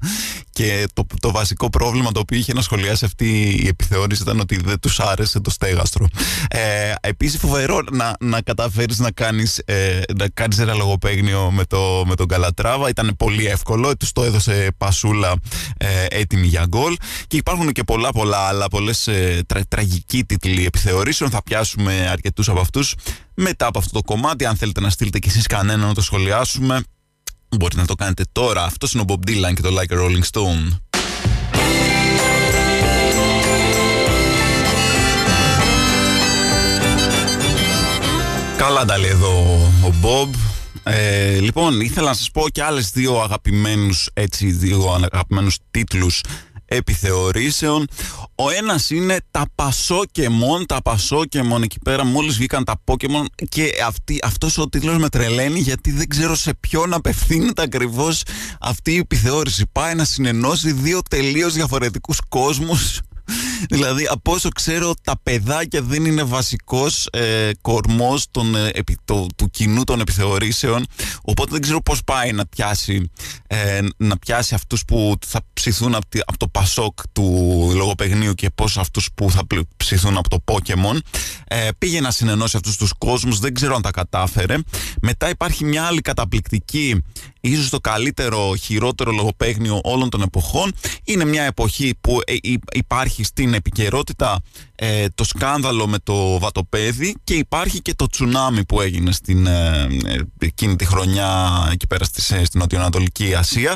και 0.52 0.88
το, 0.94 1.06
το 1.20 1.32
βασικό 1.32 1.70
πρόβλημα 1.70 2.12
το 2.12 2.20
οποίο 2.20 2.38
είχε 2.38 2.54
να 2.54 2.62
σχολιάσει 2.62 3.06
αυτή 3.06 3.60
η 3.64 3.68
επιθεώρηση 3.68 4.22
ήταν 4.22 4.40
ότι 4.40 4.58
δεν 4.64 4.80
τους 4.80 5.00
άρεσε 5.00 5.40
το 5.40 5.50
στέγαστρο. 5.50 6.08
Ε, 6.50 6.94
επίσης 7.02 7.40
φοβερό 7.40 7.82
να, 7.92 8.16
να 8.20 8.42
καταφέρεις 8.42 9.00
να 9.00 9.12
κάνεις, 9.12 9.62
ε, 9.66 10.02
να 10.18 10.28
κάνεις 10.34 10.60
ένα 10.60 10.74
λογοπαίγνιο 10.74 11.52
με, 11.52 11.66
το, 11.66 12.04
με 12.06 12.16
τον 12.16 12.28
Καλατράβα. 12.28 12.90
Ήταν 12.90 13.16
πολύ 13.18 13.46
εύκολο, 13.46 13.98
τους 13.98 14.12
το 14.12 14.24
έδωσε 14.24 14.68
πασούλα 14.78 15.34
ε, 15.78 16.06
έτοιμη 16.10 16.48
για 16.48 16.66
γκολ 16.68 16.96
και 17.28 17.38
υπάρχουν 17.38 17.72
και 17.72 17.84
πολλά 17.84 18.12
πολλά 18.12 18.38
άλλα, 18.38 18.68
πολλές 18.68 19.08
ε, 19.08 19.42
τρα, 19.48 19.62
τραγικοί 19.68 20.24
τίτλοι 20.24 20.66
επιθεωρήσεων. 20.66 21.30
Θα 21.30 21.44
πιάσουμε 21.44 22.08
αρκετούς 22.12 22.50
από 22.50 22.60
αυτούς 22.60 22.96
μετά 23.34 23.66
από 23.66 23.80
αυτό 23.80 23.92
το 23.92 24.02
κομμάτι. 24.06 24.46
Αν 24.46 24.56
θέλετε 24.56 24.82
να 24.82 24.90
στείλετε 24.90 25.20
κι 25.20 25.28
εσείς 25.28 25.48
κανένα 25.48 25.86
να 25.88 25.94
το 25.94 26.02
σχολιάσουμε 26.02 26.84
Μπορείτε 27.50 27.82
να 27.82 27.88
το 27.88 27.96
κάνετε 27.96 28.24
τώρα. 28.32 28.64
Αυτό 28.64 28.88
είναι 28.94 29.02
ο 29.02 29.06
Bob 29.08 29.30
Dylan 29.30 29.54
και 29.54 29.62
το 29.62 29.70
Like 29.70 29.94
a 29.94 30.00
Rolling 30.00 30.24
Stone. 30.32 30.78
Καλά 38.58 38.86
τα 38.86 38.98
λέει 38.98 39.10
εδώ 39.10 39.30
ο 39.84 39.94
Bob. 40.02 40.30
Ε, 40.84 41.40
λοιπόν, 41.40 41.82
ήθελα 41.82 42.08
να 42.08 42.14
σας 42.14 42.32
πω 42.32 42.50
και 42.50 42.64
άλλες 42.64 42.92
δύο 42.92 43.22
αγαπημένους, 43.22 44.10
έτσι, 44.14 44.52
δύο 44.52 45.00
αγαπημένους 45.12 45.58
τίτλους 45.72 46.22
επιθεωρήσεων. 46.68 47.88
Ο 48.36 48.50
ένας 48.50 48.90
είναι 48.90 49.18
τα 49.32 49.46
Πασόκεμον, 49.56 50.66
τα 50.66 50.82
Πασόκεμον 50.82 51.64
εκεί 51.64 51.80
πέρα 51.80 52.06
μόλις 52.06 52.38
βγήκαν 52.38 52.64
τα 52.64 52.82
Pokemon 52.86 53.26
και 53.50 53.72
αυτή, 53.86 54.20
αυτός 54.24 54.58
ο 54.58 54.70
τίτλος 54.70 54.98
με 54.98 55.10
τρελαίνει 55.10 55.60
γιατί 55.60 55.92
δεν 55.92 56.08
ξέρω 56.08 56.36
σε 56.36 56.54
ποιον 56.60 56.94
απευθύνεται 56.94 57.62
ακριβώς 57.62 58.24
αυτή 58.60 58.92
η 58.92 58.98
επιθεώρηση. 58.98 59.66
Πάει 59.72 59.96
να 59.96 60.04
συνενώσει 60.04 60.72
δύο 60.72 61.02
τελείως 61.10 61.54
διαφορετικούς 61.54 62.20
κόσμους 62.30 63.02
δηλαδή, 63.74 64.08
από 64.10 64.32
όσο 64.32 64.50
ξέρω, 64.50 64.94
τα 65.04 65.20
παιδάκια 65.24 65.82
δεν 65.82 66.06
είναι 66.06 66.24
βασικός 66.24 67.08
ε, 67.12 67.52
κορμός 67.62 68.26
των, 68.32 68.56
ε, 68.56 68.70
του 69.36 69.50
κοινού 69.52 69.84
των 69.84 70.00
επιθεωρήσεων. 70.00 70.86
Οπότε 71.22 71.50
δεν 71.52 71.62
ξέρω 71.62 71.82
πώς 71.82 72.04
πάει 72.04 72.32
να 72.32 72.46
πιάσει, 72.46 73.12
ε, 73.48 73.80
να 73.98 74.18
πιάσει 74.18 74.54
αυτούς 74.54 74.86
που 74.86 75.16
θα 75.26 75.40
ψηθούν 75.54 75.96
από, 75.96 76.08
από 76.26 76.38
το 76.38 76.48
Πασόκ 76.48 77.00
του 77.12 77.24
λογοπαιγνίου 77.76 78.34
και 78.34 78.50
πώς 78.56 78.78
αυτούς 78.78 79.10
που 79.16 79.32
θα 79.32 79.42
ψηθούν 79.78 80.18
από 80.18 80.30
το 80.30 80.44
Pokemon. 80.46 80.98
Ε, 81.48 81.70
πήγε 81.78 82.02
να 82.02 82.12
συνενώσει 82.12 82.58
αυτούς 82.58 82.78
τους 82.78 82.94
κόσμους, 82.98 83.40
δεν 83.40 83.54
ξέρω 83.54 83.76
αν 83.76 83.82
τα 83.82 83.92
κατάφερε. 83.92 84.56
Μετά 85.02 85.30
υπάρχει 85.30 85.66
μια 85.66 85.84
άλλη 85.84 86.02
καταπληκτική 86.02 87.04
ίσως 87.42 87.70
το 87.70 87.80
καλύτερο, 87.80 88.56
χειρότερο 88.56 89.12
λογοπαίγνιο 89.12 89.82
όλων 89.84 90.10
των 90.10 90.22
εποχών. 90.22 90.74
Είναι 91.04 91.26
μια 91.26 91.44
εποχή 91.44 91.94
που 92.02 92.20
ε, 92.26 92.36
υπάρχει 92.74 93.24
στην 93.24 93.47
επικαιρότητα 93.54 94.40
ε, 94.76 95.06
το 95.16 95.24
σκάνδαλο 95.24 95.88
με 95.88 95.98
το 96.04 96.40
βατοπέδι 96.40 97.16
και 97.24 97.34
υπάρχει 97.34 97.82
και 97.82 97.94
το 97.94 98.08
τσουνάμι 98.08 98.66
που 98.66 98.82
έγινε 98.82 99.12
στην, 99.12 99.48
ε, 99.48 99.88
εκείνη 100.40 100.76
τη 100.76 100.86
χρονιά 100.86 101.30
εκεί 101.72 101.88
πέρα 101.88 102.04
στη, 102.04 102.22
στην 102.22 102.60
Νοτιοανατολική 102.60 103.36
Ασία. 103.36 103.76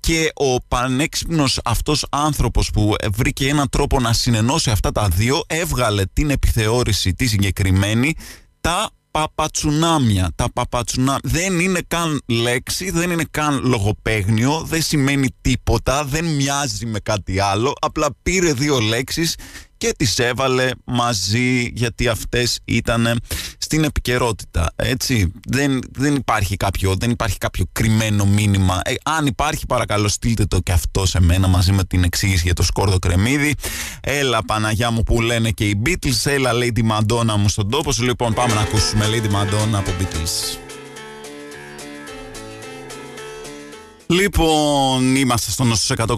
Και 0.00 0.32
ο 0.34 0.62
πανέξυπνος 0.68 1.60
αυτός 1.64 2.06
άνθρωπος 2.10 2.70
που 2.70 2.94
βρήκε 3.12 3.48
έναν 3.48 3.68
τρόπο 3.68 4.00
να 4.00 4.12
συνενώσει 4.12 4.70
αυτά 4.70 4.92
τα 4.92 5.08
δύο 5.08 5.42
έβγαλε 5.46 6.02
την 6.12 6.30
επιθεώρηση 6.30 7.14
τη 7.14 7.26
συγκεκριμένη 7.26 8.14
τα 8.60 8.90
παπατσουνάμια. 9.18 10.30
Τα 10.34 10.52
παπατσουνάμια 10.52 11.20
δεν 11.22 11.60
είναι 11.60 11.80
καν 11.88 12.20
λέξη, 12.26 12.90
δεν 12.90 13.10
είναι 13.10 13.24
καν 13.30 13.60
λογοπαίγνιο, 13.64 14.62
δεν 14.66 14.82
σημαίνει 14.82 15.28
τίποτα, 15.40 16.04
δεν 16.04 16.24
μοιάζει 16.24 16.86
με 16.86 16.98
κάτι 16.98 17.40
άλλο. 17.40 17.72
Απλά 17.80 18.08
πήρε 18.22 18.52
δύο 18.52 18.78
λέξεις 18.78 19.34
και 19.78 19.94
τις 19.96 20.18
έβαλε 20.18 20.68
μαζί 20.84 21.70
γιατί 21.74 22.08
αυτές 22.08 22.58
ήταν 22.64 23.20
στην 23.58 23.84
επικαιρότητα. 23.84 24.72
Έτσι, 24.76 25.32
δεν, 25.48 25.80
δεν, 25.92 26.14
υπάρχει 26.14 26.56
κάποιο, 26.56 26.94
δεν 26.96 27.10
υπάρχει 27.10 27.38
κάποιο 27.38 27.64
κρυμμένο 27.72 28.24
μήνυμα. 28.24 28.80
Ε, 28.84 28.94
αν 29.02 29.26
υπάρχει 29.26 29.66
παρακαλώ 29.66 30.08
στείλτε 30.08 30.46
το 30.46 30.60
και 30.60 30.72
αυτό 30.72 31.06
σε 31.06 31.20
μένα 31.20 31.48
μαζί 31.48 31.72
με 31.72 31.84
την 31.84 32.04
εξήγηση 32.04 32.42
για 32.44 32.54
το 32.54 32.62
σκόρδο 32.62 32.98
κρεμμύδι. 32.98 33.54
Έλα 34.00 34.44
Παναγιά 34.44 34.90
μου 34.90 35.02
που 35.02 35.20
λένε 35.20 35.50
και 35.50 35.64
οι 35.64 35.82
Beatles, 35.86 36.30
έλα 36.30 36.50
Lady 36.54 36.90
Madonna 36.90 37.36
μου 37.38 37.48
στον 37.48 37.70
τόπο 37.70 37.92
σου. 37.92 38.02
Λοιπόν 38.02 38.34
πάμε 38.34 38.54
να 38.54 38.60
ακούσουμε 38.60 39.06
Lady 39.06 39.30
Madonna 39.34 39.74
από 39.74 39.90
Beatles. 40.00 40.67
Λοιπόν, 44.10 45.16
είμαστε 45.16 45.50
στο 45.50 45.64
Νόσο 45.64 45.94
100,6 45.98 46.14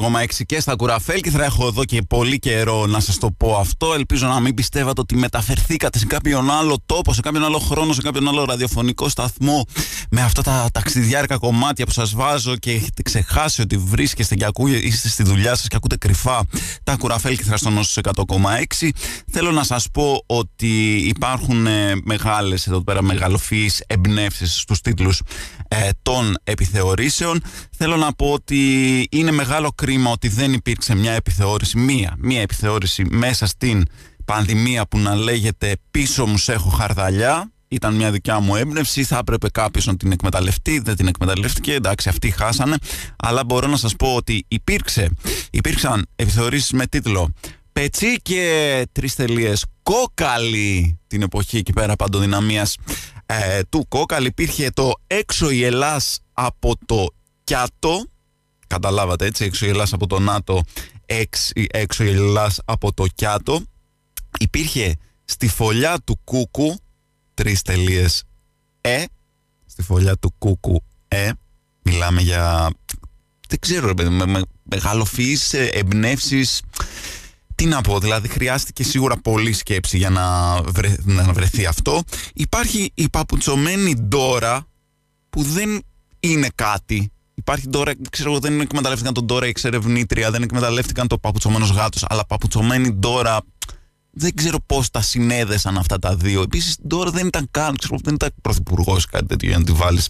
και 0.47 0.61
στα 0.61 0.77
Κουραφέλ 0.77 1.21
και 1.21 1.31
θα 1.31 1.45
έχω 1.45 1.67
εδώ 1.67 1.85
και 1.85 2.03
πολύ 2.03 2.39
καιρό 2.39 2.87
να 2.87 3.01
σας 3.01 3.19
το 3.19 3.31
πω 3.31 3.57
αυτό. 3.57 3.95
Ελπίζω 3.95 4.27
να 4.27 4.41
μην 4.41 4.55
πιστεύατε 4.55 5.01
ότι 5.01 5.17
μεταφερθήκατε 5.17 5.99
σε 5.99 6.07
κάποιον 6.07 6.51
άλλο 6.51 6.77
τόπο, 6.87 7.13
σε 7.13 7.21
κάποιον 7.21 7.45
άλλο 7.45 7.59
χρόνο, 7.59 7.93
σε 7.93 8.03
κάποιον 8.03 8.29
άλλο 8.29 8.45
ραδιοφωνικό 8.45 9.09
σταθμό 9.09 9.67
με 10.11 10.23
αυτά 10.23 10.43
τα 10.43 10.69
ταξιδιάρικα 10.73 11.39
κομμάτια 11.39 11.85
που 11.85 11.91
σας 11.91 12.15
βάζω 12.15 12.57
και 12.57 12.71
έχετε 12.71 13.03
ξεχάσει 13.03 13.61
ότι 13.61 13.77
βρίσκεστε 13.77 14.35
και 14.35 14.45
ακούγε, 14.45 14.77
είστε 14.77 15.09
στη 15.09 15.23
δουλειά 15.23 15.55
σας 15.55 15.69
και 15.69 15.77
ακούτε 15.77 15.97
κρυφά 15.97 16.43
τα 16.85 16.97
Κουραφέλ 16.97 17.37
και 17.37 17.43
θα 17.43 17.57
στο 17.57 17.71
Νόσο 17.71 18.01
100,6. 18.81 18.89
Θέλω 19.31 19.51
να 19.51 19.65
σας 19.65 19.87
πω 19.93 20.23
ότι 20.27 20.95
υπάρχουν 20.97 21.67
ε, 21.67 21.95
μεγάλες 22.05 22.67
εδώ 22.67 22.85
πέρα 22.85 23.03
μεγαλοφυείς 23.03 23.83
εμπνεύσεις 23.87 24.61
στους 24.61 24.81
τίτλους 24.81 25.23
ε, 25.69 25.89
των 26.03 26.37
επιθεωρήσεων. 26.45 27.43
Θέλω 27.83 27.97
να 27.97 28.13
πω 28.13 28.33
ότι 28.33 28.59
είναι 29.11 29.31
μεγάλο 29.31 29.73
κρίμα 29.75 30.11
ότι 30.11 30.29
δεν 30.29 30.53
υπήρξε 30.53 30.95
μια 30.95 31.13
επιθεώρηση, 31.13 31.79
μία, 31.79 32.15
μία 32.19 32.41
επιθεώρηση 32.41 33.05
μέσα 33.11 33.47
στην 33.47 33.85
πανδημία 34.25 34.87
που 34.87 34.99
να 34.99 35.15
λέγεται 35.15 35.77
πίσω 35.91 36.27
μου 36.27 36.37
σε 36.37 36.53
έχω 36.53 36.69
χαρδαλιά 36.69 37.53
ήταν 37.69 37.95
μια 37.95 38.11
δικιά 38.11 38.41
μου 38.41 38.57
έμπνευση. 38.57 39.05
Θα 39.05 39.19
έπρεπε 39.19 39.49
κάποιος 39.49 39.87
να 39.87 39.97
την 39.97 40.13
εκμεταλλευτεί. 40.13 40.79
Δεν 40.79 40.97
την 40.97 41.07
εκμεταλλευτήκε. 41.07 41.73
Εντάξει, 41.73 42.09
αυτοί 42.09 42.31
χάσανε. 42.31 42.77
Αλλά 43.17 43.45
μπορώ 43.45 43.67
να 43.67 43.77
σας 43.77 43.97
πω 43.97 44.15
ότι 44.15 44.45
υπήρξε, 44.49 45.11
υπήρξαν 45.51 46.07
επιθεωρήσεις 46.17 46.71
με 46.71 46.87
τίτλο 46.87 47.33
Πετσί 47.73 48.17
και 48.23 48.87
τρεις 48.93 49.15
τελείες 49.15 49.65
κόκαλη 49.83 50.99
την 51.07 51.23
εποχή 51.23 51.57
εκεί 51.57 51.73
πέρα 51.73 51.97
παντοδυναμίας 51.97 52.77
ε, 53.27 53.61
του 53.69 53.87
κόκαλη. 53.89 54.27
Υπήρχε 54.27 54.71
το 54.71 54.93
έξω 55.07 55.51
η 55.51 55.65
Ελλάς 55.65 56.21
από 56.33 56.75
το 56.87 57.07
Κιάτο. 57.51 58.05
Καταλάβατε 58.67 59.27
έτσι, 59.27 59.45
έξω 59.45 59.67
η 59.67 59.69
Ελλάς 59.69 59.93
από 59.93 60.07
το 60.07 60.19
ΝΑΤΟ, 60.19 60.63
έξω 61.71 62.05
η 62.05 62.09
Ελλάς 62.09 62.61
από 62.65 62.93
το 62.93 63.07
Κιάτο. 63.15 63.63
Υπήρχε 64.39 64.97
στη 65.25 65.49
φωλιά 65.49 65.99
του 66.05 66.21
Κούκου 66.25 66.77
τρεις 67.35 67.63
τελείες 67.63 68.25
ε 68.81 69.05
στη 69.67 69.83
φωλιά 69.83 70.17
του 70.17 70.35
Κούκου 70.39 70.83
ε 71.09 71.31
μιλάμε 71.83 72.21
για 72.21 72.71
δεν 73.49 73.59
ξέρω 73.59 73.87
ρε 73.87 73.95
παιδί 73.95 74.09
με, 74.09 74.27
με 74.27 74.43
μεγαλοφυείς 74.63 75.55
ε, 75.55 75.65
εμπνεύσεις 75.65 76.63
τι 77.55 77.65
να 77.65 77.81
πω, 77.81 77.99
δηλαδή 77.99 78.29
χρειάστηκε 78.29 78.83
σίγουρα 78.83 79.17
πολύ 79.17 79.53
σκέψη 79.53 79.97
για 79.97 80.11
να, 80.11 80.55
να 81.03 81.33
βρεθεί 81.33 81.67
αυτό. 81.67 82.03
Υπάρχει 82.35 82.91
η 82.95 83.09
παπουτσωμένη 83.09 83.95
Ντόρα 83.95 84.67
που 85.31 85.43
δεν 85.43 85.83
είναι 86.21 86.49
κάτι. 86.55 87.13
Υπάρχει 87.41 87.69
Ντόρα, 87.69 87.93
ξέρω 88.11 88.31
εγώ, 88.31 88.41
δεν 88.41 88.61
εκμεταλλεύτηκαν 88.61 89.15
τον 89.15 89.25
Ντόρα 89.25 89.47
η 89.47 89.49
εξερευνήτρια, 89.49 90.31
δεν 90.31 90.43
εκμεταλλεύτηκαν 90.43 91.07
το 91.07 91.19
παπουτσωμένος 91.19 91.71
γάτος, 91.71 92.05
αλλά 92.09 92.27
παπουτσωμένη 92.27 92.93
Ντόρα 92.93 93.41
δεν 94.11 94.35
ξέρω 94.35 94.59
πώς 94.67 94.91
τα 94.91 95.01
συνέδεσαν 95.01 95.77
αυτά 95.77 95.99
τα 95.99 96.17
δύο. 96.17 96.43
Επίσης, 96.43 96.77
τώρα 96.89 97.11
δεν 97.11 97.27
ήταν 97.27 97.49
καν, 97.51 97.77
ξέρω, 97.77 97.97
δεν 98.03 98.15
ήταν 98.15 98.31
πρωθυπουργός 98.43 99.07
κάτι 99.07 99.27
τέτοιο 99.27 99.49
για 99.49 99.59
να 99.59 99.65
τη 99.65 99.73
βάλεις 99.73 100.09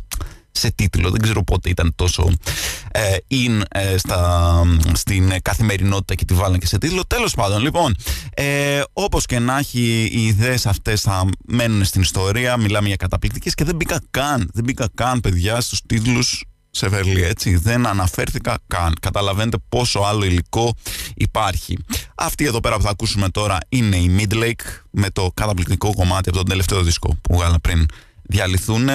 σε 0.50 0.70
τίτλο. 0.70 1.10
Δεν 1.10 1.20
ξέρω 1.20 1.44
πότε 1.44 1.68
ήταν 1.68 1.92
τόσο 1.96 2.32
ε, 2.90 3.16
in 3.30 3.62
ε, 3.68 3.96
στα, 3.96 4.62
στην 4.92 5.32
καθημερινότητα 5.42 6.14
και 6.14 6.24
τη 6.24 6.34
βάλανε 6.34 6.58
και 6.58 6.66
σε 6.66 6.78
τίτλο. 6.78 7.02
Τέλος 7.06 7.34
πάντων, 7.34 7.62
λοιπόν, 7.62 7.96
ε, 8.34 8.80
όπως 8.92 9.26
και 9.26 9.38
να 9.38 9.58
έχει, 9.58 10.08
οι 10.12 10.26
ιδέες 10.26 10.66
αυτές 10.66 11.00
θα 11.00 11.28
μένουν 11.46 11.84
στην 11.84 12.00
ιστορία. 12.00 12.56
Μιλάμε 12.56 12.86
για 12.86 12.96
καταπληκτικές 12.96 13.54
και 13.54 13.64
δεν 13.64 13.76
μπήκα 13.76 14.00
καν, 14.10 14.50
δεν 14.52 14.64
μπήκα 14.64 14.88
καν, 14.94 15.20
παιδιά, 15.20 15.60
στους 15.60 15.80
τίτλους 15.86 16.44
σε 16.70 16.88
Βερλί, 16.88 17.22
έτσι. 17.22 17.56
Δεν 17.56 17.86
αναφέρθηκα 17.86 18.58
καν. 18.66 18.94
Καταλαβαίνετε 19.00 19.56
πόσο 19.68 20.00
άλλο 20.00 20.24
υλικό 20.24 20.74
υπάρχει. 21.14 21.78
Αυτή 22.14 22.44
εδώ 22.44 22.60
πέρα 22.60 22.76
που 22.76 22.82
θα 22.82 22.90
ακούσουμε 22.90 23.28
τώρα 23.28 23.58
είναι 23.68 23.96
η 23.96 24.16
Midlake 24.18 24.80
με 24.90 25.10
το 25.10 25.30
καταπληκτικό 25.34 25.94
κομμάτι 25.94 26.28
από 26.28 26.38
τον 26.38 26.48
τελευταίο 26.48 26.82
δίσκο 26.82 27.18
που 27.22 27.34
βγάλα 27.34 27.58
πριν 27.60 27.86
διαλυθούν 28.22 28.88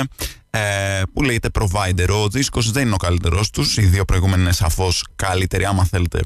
ε, 0.49 1.01
που 1.13 1.23
λέγεται 1.23 1.49
Provider. 1.59 2.07
Ο 2.09 2.30
δίσκος 2.30 2.71
δεν 2.71 2.86
είναι 2.86 2.93
ο 2.93 2.97
καλύτερος 2.97 3.49
τους. 3.49 3.78
Οι 3.78 3.86
δύο 3.86 4.05
προηγούμενοι 4.05 4.41
είναι 4.41 4.53
σαφώς 4.53 5.05
καλύτεροι. 5.15 5.65
Άμα 5.65 5.86
θέλετε 5.86 6.19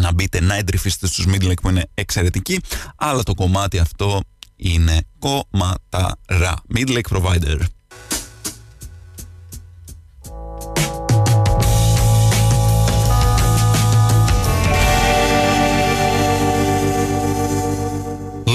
να 0.00 0.12
μπείτε 0.12 0.40
να 0.40 0.54
εντρυφήσετε 0.54 1.06
στους 1.06 1.26
Midlake 1.28 1.60
που 1.62 1.68
είναι 1.68 1.88
εξαιρετικοί. 1.94 2.60
Αλλά 2.96 3.22
το 3.22 3.34
κομμάτι 3.34 3.78
αυτό 3.78 4.20
είναι 4.56 5.02
κομματαρά. 5.18 6.56
Midlake 6.74 7.08
Provider. 7.10 7.58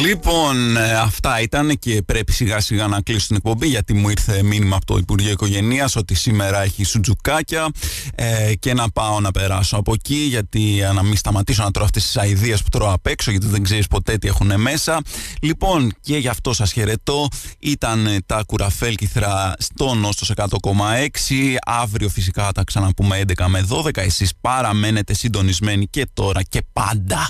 Λοιπόν, 0.06 0.78
ε, 0.78 0.93
αυτά 0.93 1.41
ήταν 1.41 1.80
και 1.80 2.01
πρέπει 2.06 2.32
σιγά 2.32 2.60
σιγά 2.60 2.88
να 2.88 3.01
κλείσω 3.01 3.28
την 3.28 3.36
εκπομπή 3.36 3.68
γιατί 3.68 3.93
μου 3.93 4.10
ήρθε 4.10 4.43
μήνυμα 4.43 4.76
από 4.76 4.86
το 4.86 4.97
Υπουργείο 4.97 5.32
Οικογενεία 5.32 5.89
ότι 5.95 6.16
σήμερα 6.16 6.64
έχει 6.64 6.84
σουτζουκάκια 6.84 7.68
ε, 8.16 8.53
και 8.56 8.74
να 8.74 8.89
πάω 8.89 9.20
να 9.20 9.32
περάσω 9.32 9.78
από 9.78 9.93
εκεί 9.93 10.16
γιατί 10.16 10.82
να 10.93 11.03
μην 11.03 11.16
σταματήσω 11.16 11.64
να 11.64 11.72
τρώω 11.72 11.86
αυτές 11.86 12.03
τις 12.03 12.18
αειδίε 12.18 12.56
που 12.56 12.70
τρώω 12.72 12.93
απ' 12.93 13.08
έξω 13.08 13.32
γιατί 13.32 13.47
δεν 13.47 13.64
ξέρεις 13.64 13.88
ποτέ 13.88 14.18
τι 14.18 14.28
έχουν 14.28 14.62
μέσα. 14.62 15.01
Λοιπόν, 15.41 15.93
και 16.01 16.18
γι' 16.18 16.28
αυτό 16.28 16.53
σας 16.53 16.72
χαιρετώ. 16.72 17.28
Ήταν 17.60 18.24
τα 18.26 18.43
κουραφέλκυθρα 18.47 19.53
στο 19.58 19.93
Νόστο 19.93 20.26
100,6. 20.36 21.56
Αύριο 21.66 22.10
φυσικά 22.10 22.43
θα 22.43 22.51
τα 22.51 22.64
ξαναπούμε 22.64 23.22
11 23.38 23.45
με 23.47 23.66
12. 23.70 23.97
Εσείς 23.97 24.32
παραμένετε 24.41 25.14
συντονισμένοι 25.14 25.88
και 25.88 26.08
τώρα 26.14 26.43
και 26.43 26.62
πάντα 26.74 27.30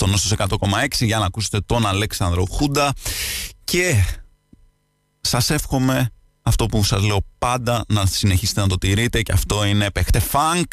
στο 0.00 0.08
Νόστος 0.08 0.32
100,6 0.60 1.06
για 1.06 1.18
να 1.18 1.24
ακούσετε 1.24 1.60
τον 1.66 1.86
Αλέξανδρο 1.86 2.44
Χούντα. 2.50 2.92
Και 3.64 4.04
σας 5.20 5.50
εύχομαι 5.50 6.10
αυτό 6.42 6.66
που 6.66 6.84
σας 6.84 7.02
λέω 7.02 7.18
πάντα 7.38 7.84
να 7.88 8.06
συνεχίσετε 8.06 8.60
να 8.60 8.66
το 8.66 8.78
τηρείτε. 8.78 9.22
Και 9.22 9.32
αυτό 9.32 9.64
είναι 9.64 9.90
παίχτε 9.90 10.18
φανκ. 10.18 10.72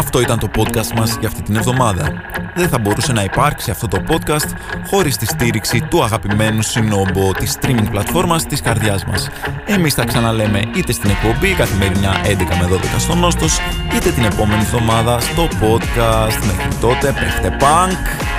Αυτό 0.00 0.20
ήταν 0.20 0.38
το 0.38 0.50
podcast 0.56 0.92
μας 0.96 1.16
για 1.20 1.28
αυτή 1.28 1.42
την 1.42 1.56
εβδομάδα. 1.56 2.12
Δεν 2.54 2.68
θα 2.68 2.78
μπορούσε 2.78 3.12
να 3.12 3.22
υπάρξει 3.22 3.70
αυτό 3.70 3.88
το 3.88 4.02
podcast 4.08 4.48
χωρίς 4.86 5.16
τη 5.16 5.26
στήριξη 5.26 5.80
του 5.90 6.02
αγαπημένου 6.02 6.62
συνόμπο 6.62 7.32
της 7.32 7.58
streaming 7.60 7.86
πλατφόρμας 7.90 8.46
της 8.46 8.60
καρδιάς 8.60 9.04
μας. 9.04 9.28
Εμείς 9.66 9.94
θα 9.94 10.04
ξαναλέμε 10.04 10.62
είτε 10.76 10.92
στην 10.92 11.10
εκπομπή 11.10 11.54
καθημερινά 11.54 12.20
11 12.24 12.56
με 12.60 12.68
12 12.70 12.98
στο 12.98 13.14
Νόστος, 13.14 13.58
είτε 13.94 14.10
την 14.10 14.24
επόμενη 14.24 14.62
εβδομάδα 14.62 15.20
στο 15.20 15.48
podcast. 15.60 16.44
Μέχρι 16.46 16.74
τότε, 16.80 17.12
παίχτε 17.12 17.56
punk! 17.60 18.30